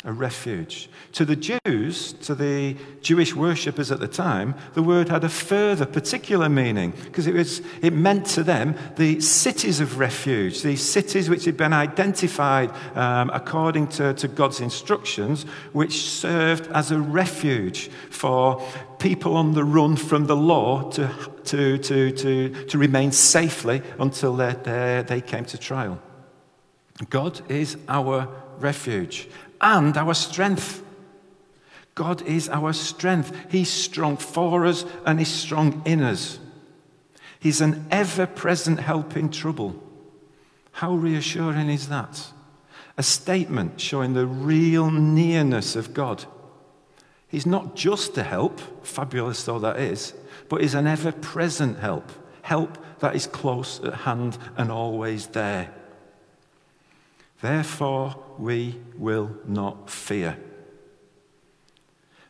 A 0.07 0.13
refuge. 0.13 0.89
To 1.11 1.25
the 1.25 1.35
Jews, 1.35 2.13
to 2.13 2.33
the 2.33 2.77
Jewish 3.01 3.35
worshippers 3.35 3.91
at 3.91 3.99
the 3.99 4.07
time, 4.07 4.55
the 4.73 4.81
word 4.81 5.09
had 5.09 5.25
a 5.25 5.29
further 5.29 5.85
particular 5.85 6.47
meaning 6.47 6.93
because 7.03 7.27
it, 7.27 7.33
was, 7.33 7.61
it 7.81 7.91
meant 7.91 8.25
to 8.27 8.43
them 8.43 8.75
the 8.95 9.19
cities 9.19 9.81
of 9.81 9.99
refuge, 9.99 10.61
these 10.61 10.81
cities 10.81 11.29
which 11.29 11.43
had 11.43 11.57
been 11.57 11.73
identified 11.73 12.71
um, 12.95 13.29
according 13.33 13.87
to, 13.89 14.13
to 14.13 14.29
God's 14.29 14.61
instructions, 14.61 15.43
which 15.73 16.09
served 16.09 16.71
as 16.71 16.89
a 16.89 16.99
refuge 16.99 17.89
for 18.09 18.65
people 18.99 19.35
on 19.35 19.55
the 19.55 19.65
run 19.65 19.97
from 19.97 20.25
the 20.25 20.37
law 20.37 20.89
to, 20.91 21.13
to, 21.43 21.77
to, 21.79 22.11
to, 22.11 22.65
to 22.65 22.77
remain 22.77 23.11
safely 23.11 23.81
until 23.99 24.37
they, 24.37 24.53
they, 24.63 25.03
they 25.05 25.19
came 25.19 25.43
to 25.43 25.57
trial. 25.57 25.99
God 27.09 27.41
is 27.51 27.77
our 27.89 28.29
refuge 28.59 29.27
and 29.61 29.95
our 29.97 30.13
strength. 30.13 30.83
God 31.95 32.21
is 32.23 32.47
our 32.49 32.73
strength. 32.73 33.35
He's 33.49 33.69
strong 33.69 34.17
for 34.17 34.65
us 34.65 34.85
and 35.05 35.19
He's 35.19 35.33
strong 35.33 35.81
in 35.85 36.01
us. 36.03 36.39
He's 37.39 37.61
an 37.61 37.87
ever 37.91 38.27
present 38.27 38.79
help 38.79 39.15
in 39.15 39.29
trouble. 39.29 39.81
How 40.73 40.93
reassuring 40.93 41.69
is 41.69 41.87
that? 41.89 42.27
A 42.97 43.03
statement 43.03 43.79
showing 43.79 44.13
the 44.13 44.27
real 44.27 44.91
nearness 44.91 45.75
of 45.75 45.93
God. 45.93 46.25
He's 47.27 47.45
not 47.45 47.75
just 47.75 48.17
a 48.17 48.23
help, 48.23 48.85
fabulous 48.85 49.43
though 49.43 49.59
that 49.59 49.79
is, 49.79 50.13
but 50.49 50.61
is 50.61 50.73
an 50.73 50.87
ever 50.87 51.11
present 51.11 51.79
help, 51.79 52.11
help 52.41 52.77
that 52.99 53.15
is 53.15 53.27
close 53.27 53.79
at 53.83 53.93
hand 53.93 54.37
and 54.55 54.71
always 54.71 55.27
there. 55.27 55.73
Therefore, 57.41 58.15
we 58.37 58.79
will 58.95 59.31
not 59.45 59.89
fear. 59.89 60.37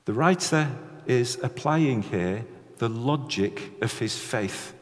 The 0.06 0.14
writer 0.14 0.70
is 1.06 1.38
applying 1.42 2.04
here 2.04 2.46
the 2.78 2.90
logic 2.90 3.72
of 3.82 3.98
his 4.00 4.18
faith. 4.18 4.74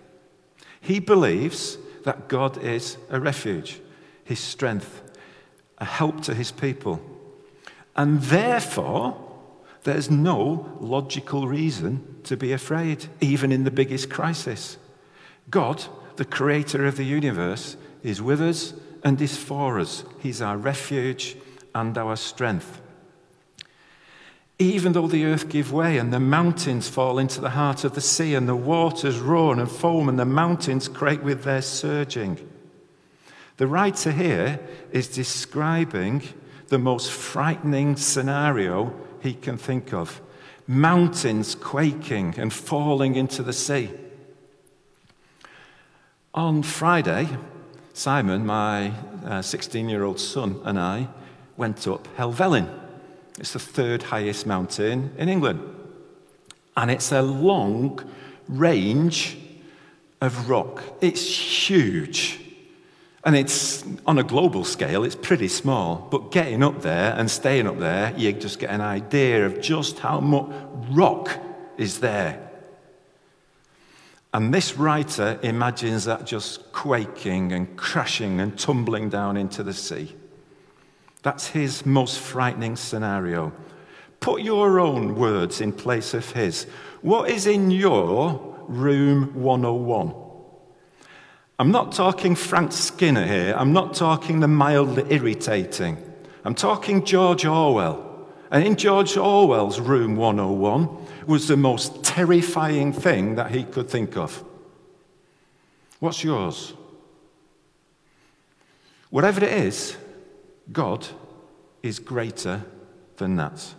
He 0.81 0.99
believes 0.99 1.77
that 2.03 2.27
God 2.27 2.63
is 2.63 2.97
a 3.09 3.19
refuge, 3.19 3.79
his 4.23 4.39
strength, 4.39 5.01
a 5.77 5.85
help 5.85 6.21
to 6.21 6.33
his 6.33 6.51
people. 6.51 7.01
And 7.95 8.21
therefore, 8.21 9.17
there's 9.83 10.09
no 10.09 10.77
logical 10.79 11.47
reason 11.47 12.19
to 12.23 12.35
be 12.35 12.51
afraid, 12.51 13.07
even 13.21 13.51
in 13.51 13.63
the 13.63 13.71
biggest 13.71 14.09
crisis. 14.09 14.77
God, 15.49 15.85
the 16.15 16.25
creator 16.25 16.85
of 16.85 16.97
the 16.97 17.03
universe, 17.03 17.77
is 18.03 18.21
with 18.21 18.41
us 18.41 18.73
and 19.05 19.21
is 19.21 19.37
for 19.37 19.79
us. 19.79 20.03
He's 20.19 20.41
our 20.41 20.57
refuge 20.57 21.37
and 21.75 21.95
our 21.97 22.17
strength. 22.17 22.81
Even 24.57 24.93
though 24.93 25.07
the 25.07 25.25
earth 25.25 25.47
give 25.47 25.71
way 25.71 25.99
and 25.99 26.11
the 26.11 26.19
mountains 26.19 26.89
fall 26.89 27.19
into 27.19 27.39
the 27.39 27.51
heart 27.51 27.83
of 27.83 27.93
the 27.93 28.01
sea 28.01 28.33
and 28.33 28.49
the 28.49 28.55
waters 28.55 29.19
roar 29.19 29.53
and 29.53 29.69
foam 29.69 30.09
and 30.09 30.17
the 30.17 30.25
mountains 30.25 30.87
quake 30.87 31.23
with 31.23 31.43
their 31.43 31.61
surging. 31.61 32.39
The 33.57 33.67
writer 33.67 34.11
here 34.11 34.59
is 34.91 35.07
describing 35.07 36.23
the 36.69 36.79
most 36.79 37.11
frightening 37.11 37.95
scenario 37.97 38.93
he 39.21 39.33
can 39.33 39.57
think 39.57 39.93
of 39.93 40.19
mountains 40.67 41.53
quaking 41.53 42.33
and 42.37 42.51
falling 42.51 43.15
into 43.15 43.43
the 43.43 43.53
sea. 43.53 43.91
On 46.33 46.63
Friday, 46.63 47.29
Simon, 47.97 48.45
my 48.45 48.91
16 49.41 49.85
uh, 49.85 49.89
year 49.89 50.03
old 50.03 50.19
son, 50.19 50.59
and 50.65 50.77
I 50.77 51.07
went 51.55 51.87
up 51.87 52.09
Helvellyn. 52.17 52.67
It's 53.39 53.53
the 53.53 53.59
third 53.59 54.03
highest 54.03 54.45
mountain 54.45 55.13
in 55.17 55.29
England. 55.29 55.61
And 56.75 56.91
it's 56.91 57.13
a 57.13 57.21
long 57.21 58.03
range 58.49 59.37
of 60.19 60.49
rock. 60.49 60.83
It's 60.99 61.25
huge. 61.69 62.41
And 63.23 63.33
it's 63.33 63.85
on 64.05 64.19
a 64.19 64.23
global 64.23 64.65
scale, 64.65 65.05
it's 65.05 65.15
pretty 65.15 65.47
small. 65.47 66.09
But 66.11 66.33
getting 66.33 66.63
up 66.63 66.81
there 66.81 67.15
and 67.17 67.31
staying 67.31 67.65
up 67.65 67.79
there, 67.79 68.13
you 68.17 68.33
just 68.33 68.59
get 68.59 68.71
an 68.71 68.81
idea 68.81 69.45
of 69.45 69.61
just 69.61 69.99
how 69.99 70.19
much 70.19 70.51
rock 70.91 71.29
is 71.77 72.01
there. 72.01 72.45
And 74.35 74.53
this 74.53 74.75
writer 74.75 75.39
imagines 75.43 76.03
that 76.03 76.25
just 76.25 76.73
quaking 76.73 77.53
and 77.53 77.77
crashing 77.77 78.41
and 78.41 78.59
tumbling 78.59 79.07
down 79.07 79.37
into 79.37 79.63
the 79.63 79.73
sea. 79.73 80.13
That's 81.23 81.47
his 81.47 81.85
most 81.85 82.19
frightening 82.19 82.75
scenario. 82.75 83.53
Put 84.19 84.41
your 84.41 84.81
own 84.81 85.15
words 85.15 85.61
in 85.61 85.71
place 85.71 86.13
of 86.13 86.29
his. 86.31 86.65
What 87.01 87.29
is 87.29 87.47
in 87.47 87.71
your 87.71 88.57
room 88.67 89.41
101? 89.41 90.13
I'm 91.57 91.71
not 91.71 91.93
talking 91.93 92.35
Frank 92.35 92.73
Skinner 92.73 93.25
here. 93.25 93.55
I'm 93.57 93.71
not 93.71 93.93
talking 93.93 94.41
the 94.41 94.49
mildly 94.49 95.05
irritating. 95.07 95.97
I'm 96.43 96.55
talking 96.55 97.05
George 97.05 97.45
Orwell. 97.45 98.27
And 98.51 98.65
in 98.67 98.75
George 98.75 99.15
Orwell's 99.15 99.79
room 99.79 100.17
101, 100.17 101.04
was 101.27 101.47
the 101.47 101.57
most 101.57 102.03
terrifying 102.03 102.93
thing 102.93 103.35
that 103.35 103.51
he 103.51 103.63
could 103.63 103.89
think 103.89 104.17
of. 104.17 104.43
What's 105.99 106.23
yours? 106.23 106.73
Whatever 109.09 109.45
it 109.45 109.53
is, 109.53 109.95
God 110.71 111.07
is 111.81 111.99
greater 111.99 112.63
than 113.17 113.35
that. 113.37 113.73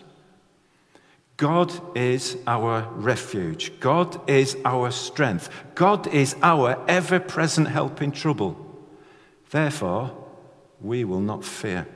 God 1.36 1.72
is 1.96 2.38
our 2.46 2.88
refuge. 2.94 3.78
God 3.80 4.28
is 4.28 4.56
our 4.64 4.90
strength. 4.90 5.50
God 5.74 6.06
is 6.06 6.34
our 6.42 6.82
ever 6.88 7.20
present 7.20 7.68
help 7.68 8.00
in 8.00 8.12
trouble. 8.12 8.56
Therefore, 9.50 10.16
we 10.80 11.04
will 11.04 11.20
not 11.20 11.44
fear. 11.44 11.86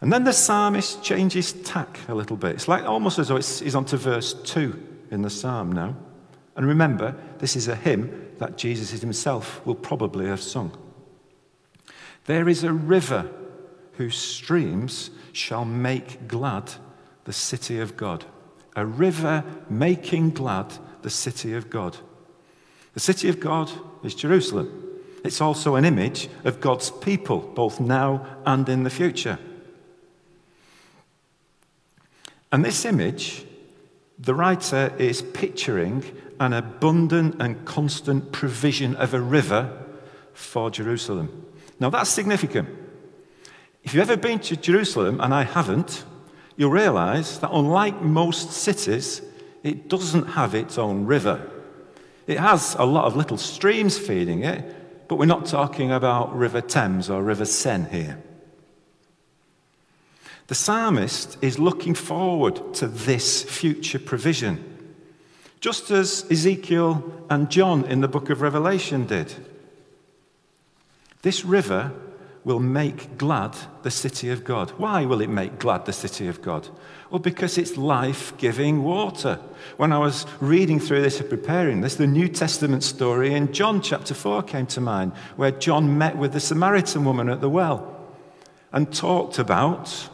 And 0.00 0.12
then 0.12 0.24
the 0.24 0.32
psalmist 0.32 1.02
changes 1.02 1.52
tack 1.52 1.98
a 2.08 2.14
little 2.14 2.36
bit. 2.36 2.52
It's 2.52 2.68
like 2.68 2.84
almost 2.84 3.18
as 3.18 3.28
though 3.28 3.36
he's 3.36 3.74
on 3.74 3.84
to 3.86 3.96
verse 3.96 4.34
2 4.34 4.80
in 5.10 5.22
the 5.22 5.30
psalm 5.30 5.72
now. 5.72 5.96
And 6.56 6.66
remember, 6.66 7.16
this 7.38 7.56
is 7.56 7.68
a 7.68 7.76
hymn 7.76 8.32
that 8.38 8.56
Jesus 8.56 9.00
himself 9.00 9.64
will 9.64 9.74
probably 9.74 10.26
have 10.26 10.42
sung. 10.42 10.76
There 12.26 12.48
is 12.48 12.64
a 12.64 12.72
river 12.72 13.30
whose 13.92 14.16
streams 14.16 15.10
shall 15.32 15.64
make 15.64 16.26
glad 16.26 16.72
the 17.24 17.32
city 17.32 17.80
of 17.80 17.96
God. 17.96 18.24
A 18.76 18.84
river 18.84 19.44
making 19.68 20.30
glad 20.30 20.74
the 21.02 21.10
city 21.10 21.54
of 21.54 21.70
God. 21.70 21.96
The 22.94 23.00
city 23.00 23.28
of 23.28 23.40
God 23.40 23.70
is 24.02 24.14
Jerusalem. 24.14 25.00
It's 25.24 25.40
also 25.40 25.74
an 25.76 25.84
image 25.84 26.28
of 26.44 26.60
God's 26.60 26.90
people, 26.90 27.38
both 27.38 27.80
now 27.80 28.26
and 28.44 28.68
in 28.68 28.82
the 28.82 28.90
future. 28.90 29.38
And 32.54 32.64
this 32.64 32.84
image, 32.84 33.44
the 34.16 34.32
writer 34.32 34.94
is 34.96 35.22
picturing 35.22 36.04
an 36.38 36.52
abundant 36.52 37.42
and 37.42 37.64
constant 37.64 38.30
provision 38.30 38.94
of 38.94 39.12
a 39.12 39.20
river 39.20 39.76
for 40.34 40.70
Jerusalem. 40.70 41.46
Now, 41.80 41.90
that's 41.90 42.10
significant. 42.10 42.68
If 43.82 43.92
you've 43.92 44.08
ever 44.08 44.16
been 44.16 44.38
to 44.38 44.56
Jerusalem, 44.56 45.20
and 45.20 45.34
I 45.34 45.42
haven't, 45.42 46.04
you'll 46.56 46.70
realize 46.70 47.40
that 47.40 47.50
unlike 47.50 48.00
most 48.02 48.52
cities, 48.52 49.20
it 49.64 49.88
doesn't 49.88 50.26
have 50.28 50.54
its 50.54 50.78
own 50.78 51.06
river. 51.06 51.50
It 52.28 52.38
has 52.38 52.76
a 52.78 52.86
lot 52.86 53.06
of 53.06 53.16
little 53.16 53.36
streams 53.36 53.98
feeding 53.98 54.44
it, 54.44 55.08
but 55.08 55.16
we're 55.16 55.26
not 55.26 55.46
talking 55.46 55.90
about 55.90 56.32
River 56.38 56.60
Thames 56.60 57.10
or 57.10 57.20
River 57.20 57.46
Seine 57.46 57.88
here. 57.90 58.23
The 60.46 60.54
psalmist 60.54 61.38
is 61.40 61.58
looking 61.58 61.94
forward 61.94 62.74
to 62.74 62.86
this 62.86 63.42
future 63.42 63.98
provision, 63.98 64.94
just 65.60 65.90
as 65.90 66.26
Ezekiel 66.30 67.26
and 67.30 67.50
John 67.50 67.84
in 67.86 68.02
the 68.02 68.08
book 68.08 68.28
of 68.28 68.42
Revelation 68.42 69.06
did. 69.06 69.34
This 71.22 71.44
river 71.44 71.92
will 72.44 72.60
make 72.60 73.16
glad 73.16 73.56
the 73.82 73.90
city 73.90 74.28
of 74.28 74.44
God. 74.44 74.70
Why 74.72 75.06
will 75.06 75.22
it 75.22 75.30
make 75.30 75.58
glad 75.58 75.86
the 75.86 75.94
city 75.94 76.28
of 76.28 76.42
God? 76.42 76.68
Well, 77.10 77.18
because 77.18 77.56
it's 77.56 77.78
life 77.78 78.36
giving 78.36 78.82
water. 78.82 79.40
When 79.78 79.92
I 79.92 79.98
was 79.98 80.26
reading 80.40 80.78
through 80.78 81.00
this 81.00 81.20
and 81.20 81.30
preparing 81.30 81.80
this, 81.80 81.94
the 81.94 82.06
New 82.06 82.28
Testament 82.28 82.82
story 82.82 83.32
in 83.32 83.54
John 83.54 83.80
chapter 83.80 84.12
4 84.12 84.42
came 84.42 84.66
to 84.66 84.82
mind, 84.82 85.12
where 85.36 85.52
John 85.52 85.96
met 85.96 86.18
with 86.18 86.34
the 86.34 86.40
Samaritan 86.40 87.06
woman 87.06 87.30
at 87.30 87.40
the 87.40 87.48
well 87.48 87.96
and 88.72 88.92
talked 88.92 89.38
about 89.38 90.10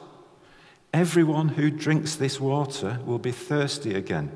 Everyone 0.93 1.49
who 1.49 1.71
drinks 1.71 2.17
this 2.17 2.41
water 2.41 2.99
will 3.05 3.19
be 3.19 3.33
thirsty 3.33 3.95
again. 3.95 4.33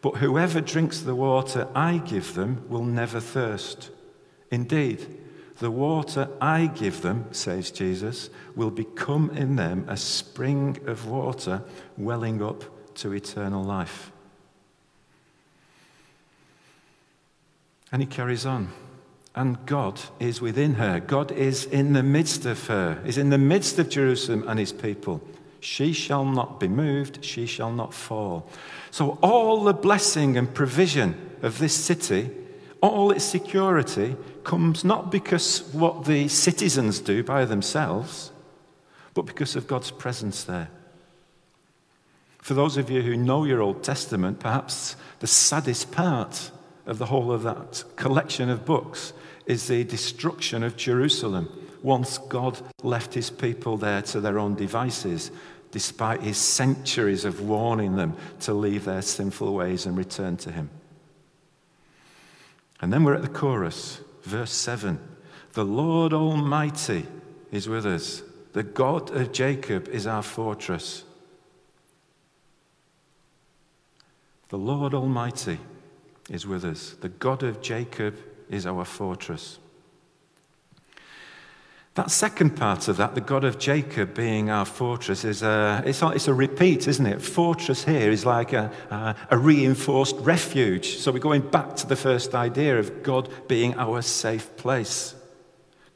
But 0.00 0.16
whoever 0.16 0.60
drinks 0.60 1.00
the 1.00 1.14
water 1.14 1.68
I 1.74 1.98
give 1.98 2.34
them 2.34 2.64
will 2.68 2.84
never 2.84 3.20
thirst. 3.20 3.90
Indeed, 4.50 5.06
The 5.62 5.70
water 5.70 6.28
I 6.40 6.66
give 6.66 7.02
them, 7.02 7.26
says 7.30 7.70
Jesus, 7.70 8.30
will 8.56 8.72
become 8.72 9.30
in 9.30 9.54
them 9.54 9.84
a 9.88 9.96
spring 9.96 10.76
of 10.86 11.06
water 11.06 11.62
welling 11.96 12.42
up 12.42 12.64
to 12.96 13.12
eternal 13.12 13.62
life. 13.62 14.10
And 17.92 18.02
he 18.02 18.06
carries 18.06 18.44
on. 18.44 18.72
And 19.36 19.64
God 19.64 20.00
is 20.18 20.40
within 20.40 20.74
her. 20.74 20.98
God 20.98 21.30
is 21.30 21.64
in 21.64 21.92
the 21.92 22.02
midst 22.02 22.44
of 22.44 22.66
her, 22.66 23.00
is 23.06 23.16
in 23.16 23.30
the 23.30 23.38
midst 23.38 23.78
of 23.78 23.88
Jerusalem 23.88 24.44
and 24.48 24.58
his 24.58 24.72
people. 24.72 25.22
She 25.62 25.92
shall 25.92 26.24
not 26.24 26.58
be 26.58 26.66
moved, 26.66 27.24
she 27.24 27.46
shall 27.46 27.70
not 27.70 27.94
fall. 27.94 28.48
So, 28.90 29.16
all 29.22 29.62
the 29.62 29.72
blessing 29.72 30.36
and 30.36 30.52
provision 30.52 31.30
of 31.40 31.60
this 31.60 31.72
city, 31.72 32.32
all 32.80 33.12
its 33.12 33.24
security, 33.24 34.16
comes 34.42 34.84
not 34.84 35.12
because 35.12 35.62
what 35.72 36.04
the 36.04 36.26
citizens 36.26 36.98
do 36.98 37.22
by 37.22 37.44
themselves, 37.44 38.32
but 39.14 39.22
because 39.22 39.54
of 39.54 39.68
God's 39.68 39.92
presence 39.92 40.42
there. 40.42 40.68
For 42.38 42.54
those 42.54 42.76
of 42.76 42.90
you 42.90 43.02
who 43.02 43.16
know 43.16 43.44
your 43.44 43.62
Old 43.62 43.84
Testament, 43.84 44.40
perhaps 44.40 44.96
the 45.20 45.28
saddest 45.28 45.92
part 45.92 46.50
of 46.86 46.98
the 46.98 47.06
whole 47.06 47.30
of 47.30 47.44
that 47.44 47.84
collection 47.94 48.50
of 48.50 48.64
books 48.64 49.12
is 49.46 49.68
the 49.68 49.84
destruction 49.84 50.64
of 50.64 50.76
Jerusalem 50.76 51.48
once 51.82 52.18
God 52.18 52.60
left 52.82 53.14
his 53.14 53.30
people 53.30 53.76
there 53.76 54.02
to 54.02 54.20
their 54.20 54.38
own 54.38 54.54
devices, 54.54 55.30
despite 55.70 56.20
his 56.20 56.38
centuries 56.38 57.24
of 57.24 57.40
warning 57.40 57.96
them 57.96 58.16
to 58.40 58.54
leave 58.54 58.84
their 58.84 59.02
sinful 59.02 59.52
ways 59.54 59.86
and 59.86 59.96
return 59.96 60.36
to 60.38 60.52
him. 60.52 60.70
And 62.80 62.92
then 62.92 63.04
we're 63.04 63.14
at 63.14 63.22
the 63.22 63.28
chorus, 63.28 64.00
verse 64.22 64.52
7 64.52 64.98
The 65.52 65.64
Lord 65.64 66.12
Almighty 66.12 67.06
is 67.50 67.68
with 67.68 67.86
us, 67.86 68.22
the 68.52 68.62
God 68.62 69.10
of 69.10 69.32
Jacob 69.32 69.88
is 69.88 70.06
our 70.06 70.22
fortress. 70.22 71.04
The 74.50 74.58
Lord 74.58 74.92
Almighty 74.92 75.58
is 76.28 76.46
with 76.46 76.64
us. 76.64 76.90
The 77.00 77.08
God 77.08 77.42
of 77.42 77.62
Jacob 77.62 78.18
is 78.50 78.66
our 78.66 78.84
fortress. 78.84 79.58
That 81.94 82.10
second 82.10 82.56
part 82.56 82.88
of 82.88 82.96
that, 82.96 83.14
the 83.14 83.20
God 83.20 83.44
of 83.44 83.58
Jacob 83.58 84.14
being 84.14 84.48
our 84.48 84.64
fortress, 84.64 85.24
is 85.24 85.42
a, 85.42 85.82
it's 85.84 86.00
a, 86.00 86.08
it's 86.08 86.26
a 86.26 86.32
repeat, 86.32 86.88
isn't 86.88 87.04
it? 87.04 87.20
Fortress 87.20 87.84
here 87.84 88.10
is 88.10 88.24
like 88.24 88.54
a, 88.54 88.72
a, 88.90 89.14
a 89.30 89.36
reinforced 89.36 90.16
refuge. 90.16 90.96
So 90.96 91.12
we're 91.12 91.18
going 91.18 91.50
back 91.50 91.76
to 91.76 91.86
the 91.86 91.96
first 91.96 92.34
idea 92.34 92.78
of 92.78 93.02
God 93.02 93.28
being 93.46 93.74
our 93.78 94.00
safe 94.00 94.56
place. 94.56 95.14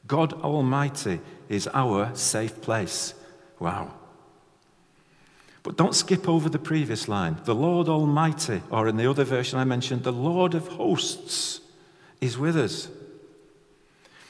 God 0.07 0.35
Almighty 0.35 1.21
is 1.49 1.67
our 1.73 2.15
safe 2.15 2.61
place. 2.61 3.15
Wow. 3.59 3.95
But 5.63 5.79
don't 5.79 5.95
skip 5.95 6.29
over 6.29 6.51
the 6.51 6.59
previous 6.59 7.09
line. 7.09 7.39
The 7.45 7.55
Lord 7.55 7.89
Almighty, 7.89 8.61
or 8.71 8.87
in 8.87 8.99
the 8.99 9.09
other 9.09 9.25
version 9.25 9.59
I 9.59 9.65
mentioned, 9.65 10.05
the 10.05 10.13
Lord 10.13 10.55
of 10.55 10.69
hosts 10.69 11.61
is 12.21 12.37
with 12.37 12.57
us. 12.57 12.89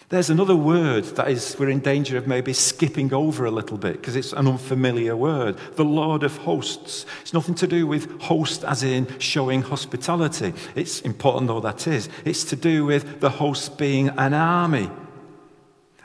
There's 0.08 0.30
another 0.30 0.54
word 0.54 1.04
that 1.16 1.28
is, 1.28 1.56
we're 1.58 1.68
in 1.68 1.80
danger 1.80 2.16
of 2.16 2.28
maybe 2.28 2.52
skipping 2.52 3.12
over 3.12 3.44
a 3.44 3.50
little 3.50 3.76
bit 3.76 3.94
because 3.94 4.14
it's 4.14 4.32
an 4.32 4.46
unfamiliar 4.46 5.16
word. 5.16 5.56
The 5.74 5.84
Lord 5.84 6.22
of 6.22 6.36
hosts. 6.38 7.06
It's 7.22 7.34
nothing 7.34 7.56
to 7.56 7.66
do 7.66 7.88
with 7.88 8.20
host 8.20 8.62
as 8.62 8.84
in 8.84 9.18
showing 9.18 9.62
hospitality. 9.62 10.54
It's 10.76 11.00
important 11.00 11.48
though 11.48 11.60
that 11.60 11.88
is. 11.88 12.08
It's 12.24 12.44
to 12.44 12.56
do 12.56 12.84
with 12.84 13.20
the 13.20 13.30
host 13.30 13.78
being 13.78 14.10
an 14.10 14.32
army 14.32 14.90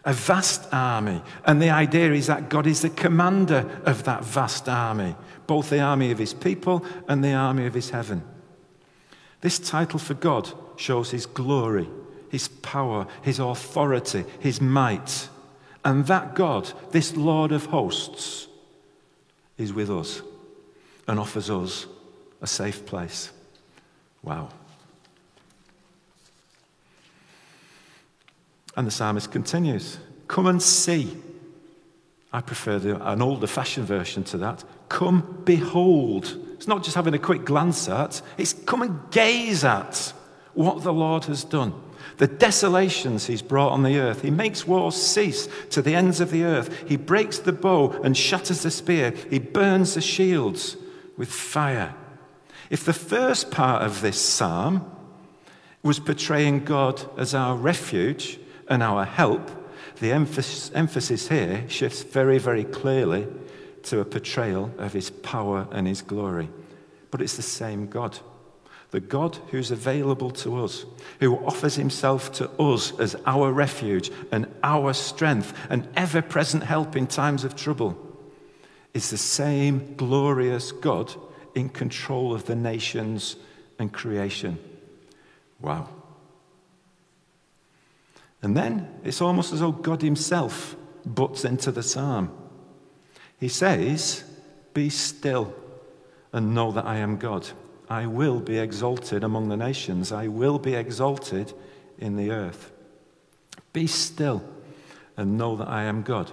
a 0.03 0.13
vast 0.13 0.67
army. 0.71 1.21
And 1.45 1.61
the 1.61 1.69
idea 1.69 2.11
is 2.13 2.27
that 2.27 2.49
God 2.49 2.67
is 2.67 2.81
the 2.81 2.89
commander 2.89 3.69
of 3.85 4.03
that 4.05 4.23
vast 4.23 4.67
army, 4.67 5.15
both 5.47 5.69
the 5.69 5.79
army 5.79 6.11
of 6.11 6.17
his 6.17 6.33
people 6.33 6.85
and 7.07 7.23
the 7.23 7.33
army 7.33 7.65
of 7.67 7.73
his 7.73 7.91
heaven. 7.91 8.23
This 9.41 9.59
title 9.59 9.99
for 9.99 10.13
God 10.13 10.51
shows 10.75 11.11
his 11.11 11.25
glory, 11.25 11.87
his 12.31 12.47
power, 12.47 13.05
his 13.21 13.39
authority, 13.39 14.23
his 14.39 14.61
might. 14.61 15.27
And 15.83 16.05
that 16.07 16.33
God, 16.33 16.71
this 16.91 17.17
Lord 17.17 17.51
of 17.51 17.65
hosts, 17.65 18.47
is 19.57 19.73
with 19.73 19.91
us 19.91 20.21
and 21.07 21.19
offers 21.19 21.49
us 21.49 21.87
a 22.41 22.47
safe 22.47 22.85
place. 22.85 23.31
Wow. 24.23 24.49
And 28.77 28.87
the 28.87 28.91
psalmist 28.91 29.29
continues 29.29 29.97
Come 30.29 30.47
and 30.47 30.61
see. 30.61 31.17
I 32.31 32.39
prefer 32.39 32.79
the, 32.79 33.11
an 33.11 33.21
older 33.21 33.45
fashioned 33.45 33.87
version 33.87 34.23
to 34.25 34.37
that. 34.37 34.63
Come 34.87 35.41
behold. 35.43 36.37
It's 36.53 36.67
not 36.67 36.81
just 36.81 36.95
having 36.95 37.13
a 37.13 37.19
quick 37.19 37.43
glance 37.43 37.89
at, 37.89 38.21
it's 38.37 38.53
come 38.53 38.83
and 38.83 39.11
gaze 39.11 39.65
at 39.65 40.13
what 40.53 40.83
the 40.83 40.93
Lord 40.93 41.25
has 41.25 41.43
done. 41.43 41.73
The 42.17 42.27
desolations 42.27 43.27
he's 43.27 43.41
brought 43.41 43.71
on 43.71 43.83
the 43.83 43.99
earth. 43.99 44.21
He 44.21 44.31
makes 44.31 44.67
wars 44.67 44.95
cease 44.95 45.47
to 45.71 45.81
the 45.81 45.95
ends 45.95 46.19
of 46.19 46.31
the 46.31 46.43
earth. 46.43 46.87
He 46.87 46.97
breaks 46.97 47.39
the 47.39 47.53
bow 47.53 47.91
and 48.03 48.15
shatters 48.15 48.63
the 48.63 48.71
spear. 48.71 49.13
He 49.29 49.39
burns 49.39 49.95
the 49.95 50.01
shields 50.01 50.77
with 51.17 51.31
fire. 51.31 51.95
If 52.69 52.85
the 52.85 52.93
first 52.93 53.51
part 53.51 53.83
of 53.83 54.01
this 54.01 54.21
psalm 54.21 54.89
was 55.83 55.99
portraying 55.99 56.63
God 56.63 57.09
as 57.17 57.33
our 57.33 57.55
refuge, 57.55 58.39
and 58.71 58.81
our 58.81 59.03
help, 59.03 59.51
the 59.99 60.13
emphasis 60.13 61.27
here 61.27 61.65
shifts 61.67 62.03
very, 62.03 62.37
very 62.37 62.63
clearly 62.63 63.27
to 63.83 63.99
a 63.99 64.05
portrayal 64.05 64.71
of 64.77 64.93
his 64.93 65.09
power 65.09 65.67
and 65.71 65.85
his 65.85 66.01
glory. 66.01 66.49
But 67.11 67.21
it's 67.21 67.35
the 67.35 67.41
same 67.41 67.87
God. 67.87 68.17
The 68.91 68.99
God 68.99 69.37
who's 69.49 69.71
available 69.71 70.31
to 70.31 70.63
us, 70.63 70.85
who 71.19 71.37
offers 71.37 71.75
himself 71.75 72.31
to 72.33 72.49
us 72.51 72.97
as 72.99 73.15
our 73.25 73.51
refuge 73.51 74.11
and 74.31 74.53
our 74.63 74.93
strength 74.93 75.53
and 75.69 75.87
ever 75.95 76.21
present 76.21 76.63
help 76.63 76.95
in 76.95 77.07
times 77.07 77.43
of 77.43 77.55
trouble, 77.55 77.97
is 78.93 79.09
the 79.09 79.17
same 79.17 79.95
glorious 79.95 80.73
God 80.73 81.13
in 81.55 81.69
control 81.69 82.33
of 82.33 82.45
the 82.45 82.55
nations 82.55 83.37
and 83.79 83.91
creation. 83.93 84.59
Wow. 85.61 85.87
And 88.41 88.57
then 88.57 88.99
it's 89.03 89.21
almost 89.21 89.53
as 89.53 89.59
though 89.59 89.71
God 89.71 90.01
Himself 90.01 90.75
butts 91.05 91.45
into 91.45 91.71
the 91.71 91.83
psalm. 91.83 92.35
He 93.39 93.47
says, 93.47 94.23
Be 94.73 94.89
still 94.89 95.53
and 96.33 96.53
know 96.53 96.71
that 96.71 96.85
I 96.85 96.97
am 96.97 97.17
God. 97.17 97.47
I 97.91 98.05
will 98.05 98.39
be 98.39 98.57
exalted 98.57 99.21
among 99.21 99.49
the 99.49 99.57
nations, 99.57 100.13
I 100.13 100.29
will 100.29 100.57
be 100.57 100.75
exalted 100.75 101.53
in 101.99 102.15
the 102.15 102.31
earth. 102.31 102.71
Be 103.73 103.85
still 103.85 104.41
and 105.17 105.37
know 105.37 105.57
that 105.57 105.67
I 105.67 105.83
am 105.83 106.01
God. 106.01 106.31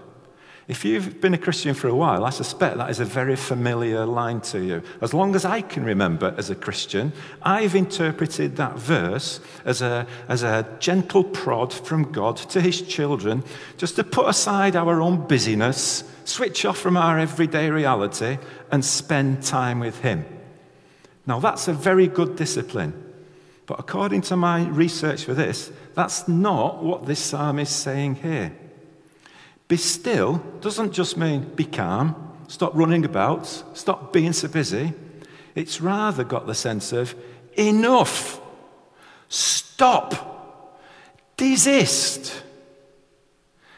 If 0.68 0.84
you've 0.84 1.20
been 1.20 1.34
a 1.34 1.38
Christian 1.38 1.74
for 1.74 1.88
a 1.88 1.94
while, 1.94 2.24
I 2.24 2.30
suspect 2.30 2.76
that 2.76 2.90
is 2.90 3.00
a 3.00 3.04
very 3.04 3.34
familiar 3.34 4.06
line 4.06 4.40
to 4.52 4.60
you. 4.60 4.82
As 5.00 5.12
long 5.12 5.34
as 5.34 5.44
I 5.44 5.62
can 5.62 5.82
remember 5.82 6.32
as 6.38 6.48
a 6.48 6.54
Christian, 6.54 7.12
I've 7.42 7.74
interpreted 7.74 8.54
that 8.54 8.78
verse 8.78 9.40
as 9.64 9.82
a, 9.82 10.06
as 10.28 10.44
a 10.44 10.64
gentle 10.78 11.24
prod 11.24 11.72
from 11.72 12.12
God 12.12 12.36
to 12.36 12.60
his 12.60 12.82
children, 12.82 13.42
just 13.78 13.96
to 13.96 14.04
put 14.04 14.28
aside 14.28 14.76
our 14.76 15.00
own 15.00 15.26
busyness, 15.26 16.04
switch 16.24 16.64
off 16.64 16.78
from 16.78 16.96
our 16.96 17.18
everyday 17.18 17.68
reality, 17.68 18.38
and 18.70 18.84
spend 18.84 19.42
time 19.42 19.80
with 19.80 19.98
him. 20.02 20.24
Now, 21.28 21.40
that's 21.40 21.68
a 21.68 21.74
very 21.74 22.06
good 22.08 22.36
discipline. 22.36 23.04
But 23.66 23.78
according 23.78 24.22
to 24.22 24.36
my 24.36 24.66
research 24.66 25.24
for 25.24 25.34
this, 25.34 25.70
that's 25.94 26.26
not 26.26 26.82
what 26.82 27.04
this 27.04 27.20
psalm 27.20 27.58
is 27.58 27.68
saying 27.68 28.14
here. 28.16 28.56
Be 29.68 29.76
still 29.76 30.38
doesn't 30.62 30.92
just 30.92 31.18
mean 31.18 31.42
be 31.54 31.66
calm, 31.66 32.16
stop 32.48 32.72
running 32.74 33.04
about, 33.04 33.46
stop 33.74 34.10
being 34.10 34.32
so 34.32 34.48
busy. 34.48 34.94
It's 35.54 35.82
rather 35.82 36.24
got 36.24 36.46
the 36.46 36.54
sense 36.54 36.94
of 36.94 37.14
enough, 37.58 38.40
stop, 39.28 40.80
desist. 41.36 42.42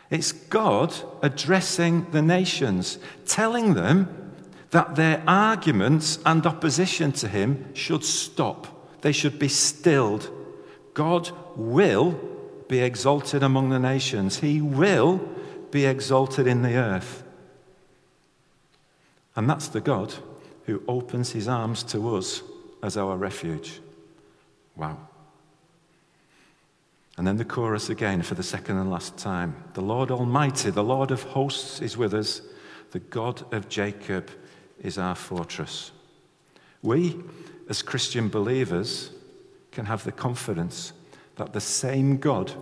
It's 0.08 0.30
God 0.30 0.94
addressing 1.20 2.12
the 2.12 2.22
nations, 2.22 3.00
telling 3.26 3.74
them 3.74 4.19
that 4.70 4.94
their 4.94 5.22
arguments 5.26 6.18
and 6.24 6.46
opposition 6.46 7.12
to 7.12 7.28
Him 7.28 7.74
should 7.74 8.04
stop. 8.04 8.66
They 9.02 9.12
should 9.12 9.38
be 9.38 9.48
stilled. 9.48 10.30
God 10.94 11.30
will 11.56 12.18
be 12.68 12.80
exalted 12.80 13.42
among 13.42 13.70
the 13.70 13.78
nations. 13.78 14.38
He 14.40 14.61
will 14.61 15.20
be 15.70 15.87
exalted 15.87 16.46
in 16.46 16.62
the 16.62 16.76
earth. 16.76 17.22
And 19.37 19.48
that's 19.48 19.68
the 19.68 19.80
God 19.80 20.14
who 20.66 20.83
opens 20.87 21.33
his 21.33 21.48
arms 21.48 21.83
to 21.85 22.16
us 22.16 22.42
as 22.83 22.96
our 22.96 23.16
refuge. 23.16 23.80
Wow. 24.76 24.98
And 27.16 27.26
then 27.26 27.37
the 27.37 27.44
chorus 27.44 27.90
again 27.90 28.22
for 28.22 28.35
the 28.35 28.42
second 28.42 28.78
and 28.78 28.90
last 28.90 29.16
time. 29.16 29.64
The 29.74 29.83
Lord 29.83 30.11
Almighty, 30.11 30.70
the 30.70 30.85
Lord 30.85 31.11
of 31.11 31.22
hosts 31.22 31.80
is 31.80 31.96
with 31.96 32.14
us. 32.14 32.42
The 32.92 33.00
God 33.00 33.44
of 33.52 33.68
Jacob 33.68 34.30
is 34.80 34.98
our 34.98 35.14
fortress. 35.14 35.92
We, 36.82 37.20
as 37.68 37.82
Christian 37.82 38.28
believers, 38.28 39.10
can 39.70 39.86
have 39.86 40.04
the 40.04 40.12
confidence 40.12 40.92
that 41.36 41.52
the 41.52 41.60
same 41.60 42.16
God, 42.16 42.52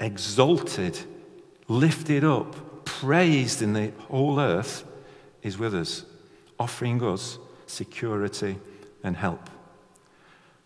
exalted, 0.00 0.98
lifted 1.68 2.24
up, 2.24 2.84
praised 2.84 3.62
in 3.62 3.72
the 3.72 3.92
whole 4.08 4.38
earth, 4.38 4.84
is 5.42 5.58
with 5.58 5.74
us, 5.74 6.04
offering 6.58 7.02
us 7.02 7.38
security 7.66 8.58
and 9.02 9.16
help. 9.16 9.48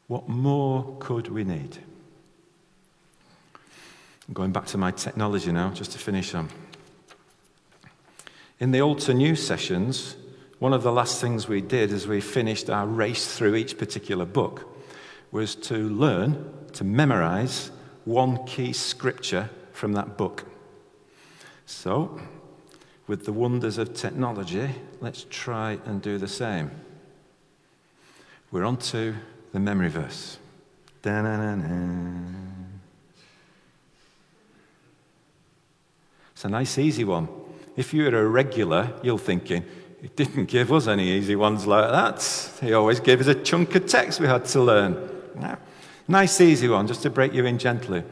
What 0.08 0.28
more 0.28 0.96
could 0.98 1.28
we 1.28 1.44
need? 1.44 1.78
Going 4.32 4.52
back 4.52 4.66
to 4.66 4.78
my 4.78 4.90
technology 4.90 5.52
now, 5.52 5.70
just 5.70 5.92
to 5.92 5.98
finish 5.98 6.34
on. 6.34 6.48
In 8.58 8.70
the 8.70 8.94
to 8.94 9.14
New 9.14 9.36
sessions, 9.36 10.16
one 10.58 10.72
of 10.72 10.82
the 10.82 10.92
last 10.92 11.20
things 11.20 11.48
we 11.48 11.60
did 11.60 11.92
as 11.92 12.06
we 12.06 12.20
finished 12.20 12.70
our 12.70 12.86
race 12.86 13.36
through 13.36 13.54
each 13.56 13.76
particular 13.76 14.24
book 14.24 14.72
was 15.30 15.54
to 15.54 15.88
learn, 15.88 16.52
to 16.72 16.84
memorize 16.84 17.70
one 18.04 18.44
key 18.46 18.72
scripture 18.72 19.50
from 19.72 19.92
that 19.92 20.16
book. 20.16 20.44
So, 21.66 22.20
with 23.06 23.24
the 23.24 23.32
wonders 23.32 23.76
of 23.78 23.94
technology, 23.94 24.70
let's 25.00 25.26
try 25.28 25.78
and 25.84 26.00
do 26.00 26.16
the 26.16 26.28
same. 26.28 26.70
We're 28.50 28.64
on 28.64 28.78
to 28.78 29.14
the 29.52 29.60
memory 29.60 29.88
verse. 29.88 30.38
Da-na-na-na. 31.02 32.46
It's 36.32 36.44
a 36.44 36.48
nice, 36.48 36.78
easy 36.78 37.04
one. 37.04 37.28
If 37.76 37.92
you're 37.92 38.14
a 38.14 38.26
regular, 38.26 38.92
you're 39.02 39.18
thinking, 39.18 39.64
he 40.00 40.08
didn't 40.08 40.46
give 40.46 40.72
us 40.72 40.86
any 40.86 41.10
easy 41.10 41.36
ones 41.36 41.66
like 41.66 41.90
that. 41.90 42.52
He 42.60 42.72
always 42.72 43.00
gave 43.00 43.20
us 43.20 43.26
a 43.26 43.34
chunk 43.34 43.74
of 43.74 43.86
text 43.86 44.20
we 44.20 44.26
had 44.26 44.44
to 44.46 44.62
learn. 44.62 45.10
Nice, 46.08 46.40
easy 46.40 46.68
one, 46.68 46.86
just 46.86 47.02
to 47.02 47.10
break 47.10 47.32
you 47.32 47.44
in 47.46 47.58
gently. 47.58 48.04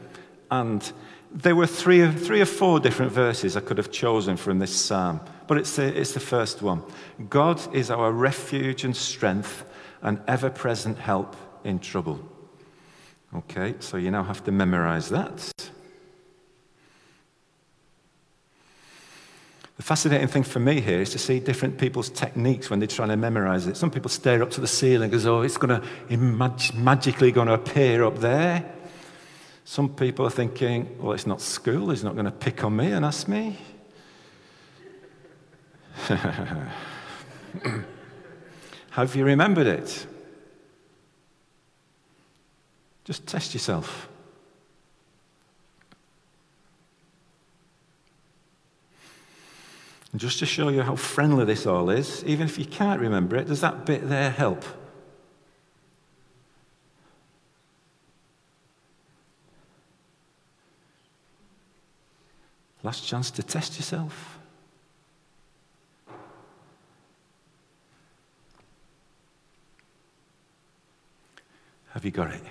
And 0.51 0.91
there 1.31 1.55
were 1.55 1.67
three, 1.67 2.01
or, 2.01 2.11
three 2.11 2.41
or 2.41 2.45
four 2.45 2.79
different 2.79 3.11
verses 3.11 3.55
I 3.55 3.61
could 3.61 3.77
have 3.77 3.91
chosen 3.91 4.37
from 4.37 4.59
this 4.59 4.75
psalm, 4.75 5.21
but 5.47 5.57
it's 5.57 5.75
the, 5.75 5.99
it's 5.99 6.13
the 6.13 6.19
first 6.19 6.61
one. 6.61 6.81
God 7.29 7.61
is 7.73 7.91
our 7.91 8.11
refuge 8.11 8.83
and 8.83 8.95
strength, 8.95 9.65
and 10.01 10.19
ever 10.27 10.49
present 10.49 10.97
help 10.97 11.35
in 11.63 11.79
trouble. 11.79 12.19
Okay, 13.33 13.75
so 13.79 13.97
you 13.97 14.11
now 14.11 14.23
have 14.23 14.43
to 14.45 14.51
memorize 14.51 15.09
that. 15.09 15.71
The 19.77 19.83
fascinating 19.83 20.27
thing 20.27 20.43
for 20.43 20.59
me 20.59 20.79
here 20.79 21.01
is 21.01 21.09
to 21.11 21.19
see 21.19 21.41
different 21.41 21.77
people's 21.77 22.09
techniques 22.09 22.69
when 22.69 22.79
they're 22.79 22.87
trying 22.87 23.09
to 23.09 23.17
memorize 23.17 23.67
it. 23.67 23.75
Some 23.75 23.91
people 23.91 24.09
stare 24.09 24.41
up 24.41 24.51
to 24.51 24.61
the 24.61 24.67
ceiling 24.67 25.13
as 25.13 25.25
though 25.25 25.41
it's 25.41 25.57
going 25.57 25.81
to 25.81 26.17
mag- 26.17 26.73
magically 26.73 27.33
going 27.33 27.47
to 27.47 27.53
appear 27.55 28.05
up 28.05 28.19
there. 28.19 28.63
Some 29.65 29.89
people 29.89 30.25
are 30.25 30.31
thinking, 30.31 30.97
well, 31.01 31.11
it's 31.11 31.27
not 31.27 31.41
school, 31.41 31.89
he's 31.89 32.03
not 32.03 32.13
going 32.13 32.25
to 32.25 32.31
pick 32.31 32.63
on 32.63 32.75
me 32.75 32.91
and 32.91 33.03
ask 33.03 33.27
me. 33.27 33.57
Have 38.91 39.15
you 39.15 39.25
remembered 39.25 39.67
it? 39.67 40.07
Just 43.03 43.27
test 43.27 43.53
yourself. 43.53 44.07
And 50.15 50.19
just 50.21 50.39
to 50.39 50.45
show 50.45 50.69
you 50.69 50.81
how 50.81 50.95
friendly 50.95 51.43
this 51.43 51.65
all 51.65 51.89
is, 51.89 52.23
even 52.23 52.45
if 52.47 52.57
you 52.57 52.63
can't 52.63 53.01
remember 53.01 53.35
it, 53.35 53.47
does 53.47 53.59
that 53.59 53.85
bit 53.85 54.07
there 54.07 54.31
help? 54.31 54.63
Last 62.81 63.05
chance 63.05 63.29
to 63.31 63.43
test 63.43 63.75
yourself. 63.75 64.39
Have 71.89 72.05
you 72.05 72.11
got 72.11 72.31
it? 72.31 72.41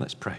Let's 0.00 0.14
pray. 0.14 0.38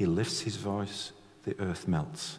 He 0.00 0.06
lifts 0.06 0.40
his 0.40 0.56
voice, 0.56 1.12
the 1.42 1.60
earth 1.60 1.86
melts. 1.86 2.38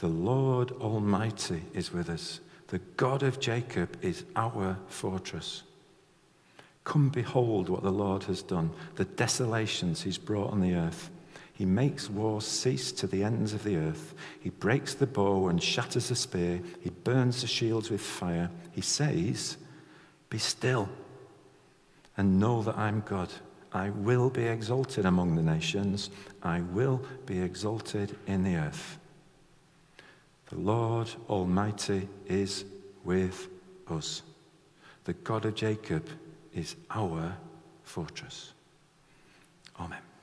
The 0.00 0.08
Lord 0.08 0.72
Almighty 0.72 1.62
is 1.72 1.92
with 1.92 2.10
us. 2.10 2.40
The 2.66 2.80
God 2.96 3.22
of 3.22 3.38
Jacob 3.38 3.96
is 4.02 4.24
our 4.34 4.76
fortress. 4.88 5.62
Come 6.82 7.10
behold 7.10 7.68
what 7.68 7.84
the 7.84 7.92
Lord 7.92 8.24
has 8.24 8.42
done, 8.42 8.72
the 8.96 9.04
desolations 9.04 10.02
he's 10.02 10.18
brought 10.18 10.50
on 10.50 10.60
the 10.60 10.74
earth. 10.74 11.10
He 11.52 11.64
makes 11.64 12.10
war 12.10 12.42
cease 12.42 12.90
to 12.90 13.06
the 13.06 13.22
ends 13.22 13.52
of 13.52 13.62
the 13.62 13.76
earth. 13.76 14.12
He 14.40 14.50
breaks 14.50 14.94
the 14.94 15.06
bow 15.06 15.46
and 15.46 15.62
shatters 15.62 16.08
the 16.08 16.16
spear. 16.16 16.60
He 16.80 16.90
burns 16.90 17.40
the 17.40 17.46
shields 17.46 17.88
with 17.88 18.00
fire. 18.00 18.50
He 18.72 18.80
says, 18.80 19.58
Be 20.28 20.38
still 20.38 20.88
and 22.16 22.40
know 22.40 22.62
that 22.62 22.76
I'm 22.76 23.04
God. 23.06 23.30
I 23.74 23.90
will 23.90 24.30
be 24.30 24.44
exalted 24.44 25.04
among 25.04 25.34
the 25.34 25.42
nations. 25.42 26.10
I 26.44 26.60
will 26.60 27.02
be 27.26 27.40
exalted 27.40 28.16
in 28.28 28.44
the 28.44 28.54
earth. 28.54 28.98
The 30.46 30.56
Lord 30.56 31.10
Almighty 31.28 32.08
is 32.28 32.64
with 33.02 33.48
us. 33.88 34.22
The 35.04 35.14
God 35.14 35.44
of 35.44 35.56
Jacob 35.56 36.08
is 36.54 36.76
our 36.90 37.36
fortress. 37.82 38.52
Amen. 39.80 40.13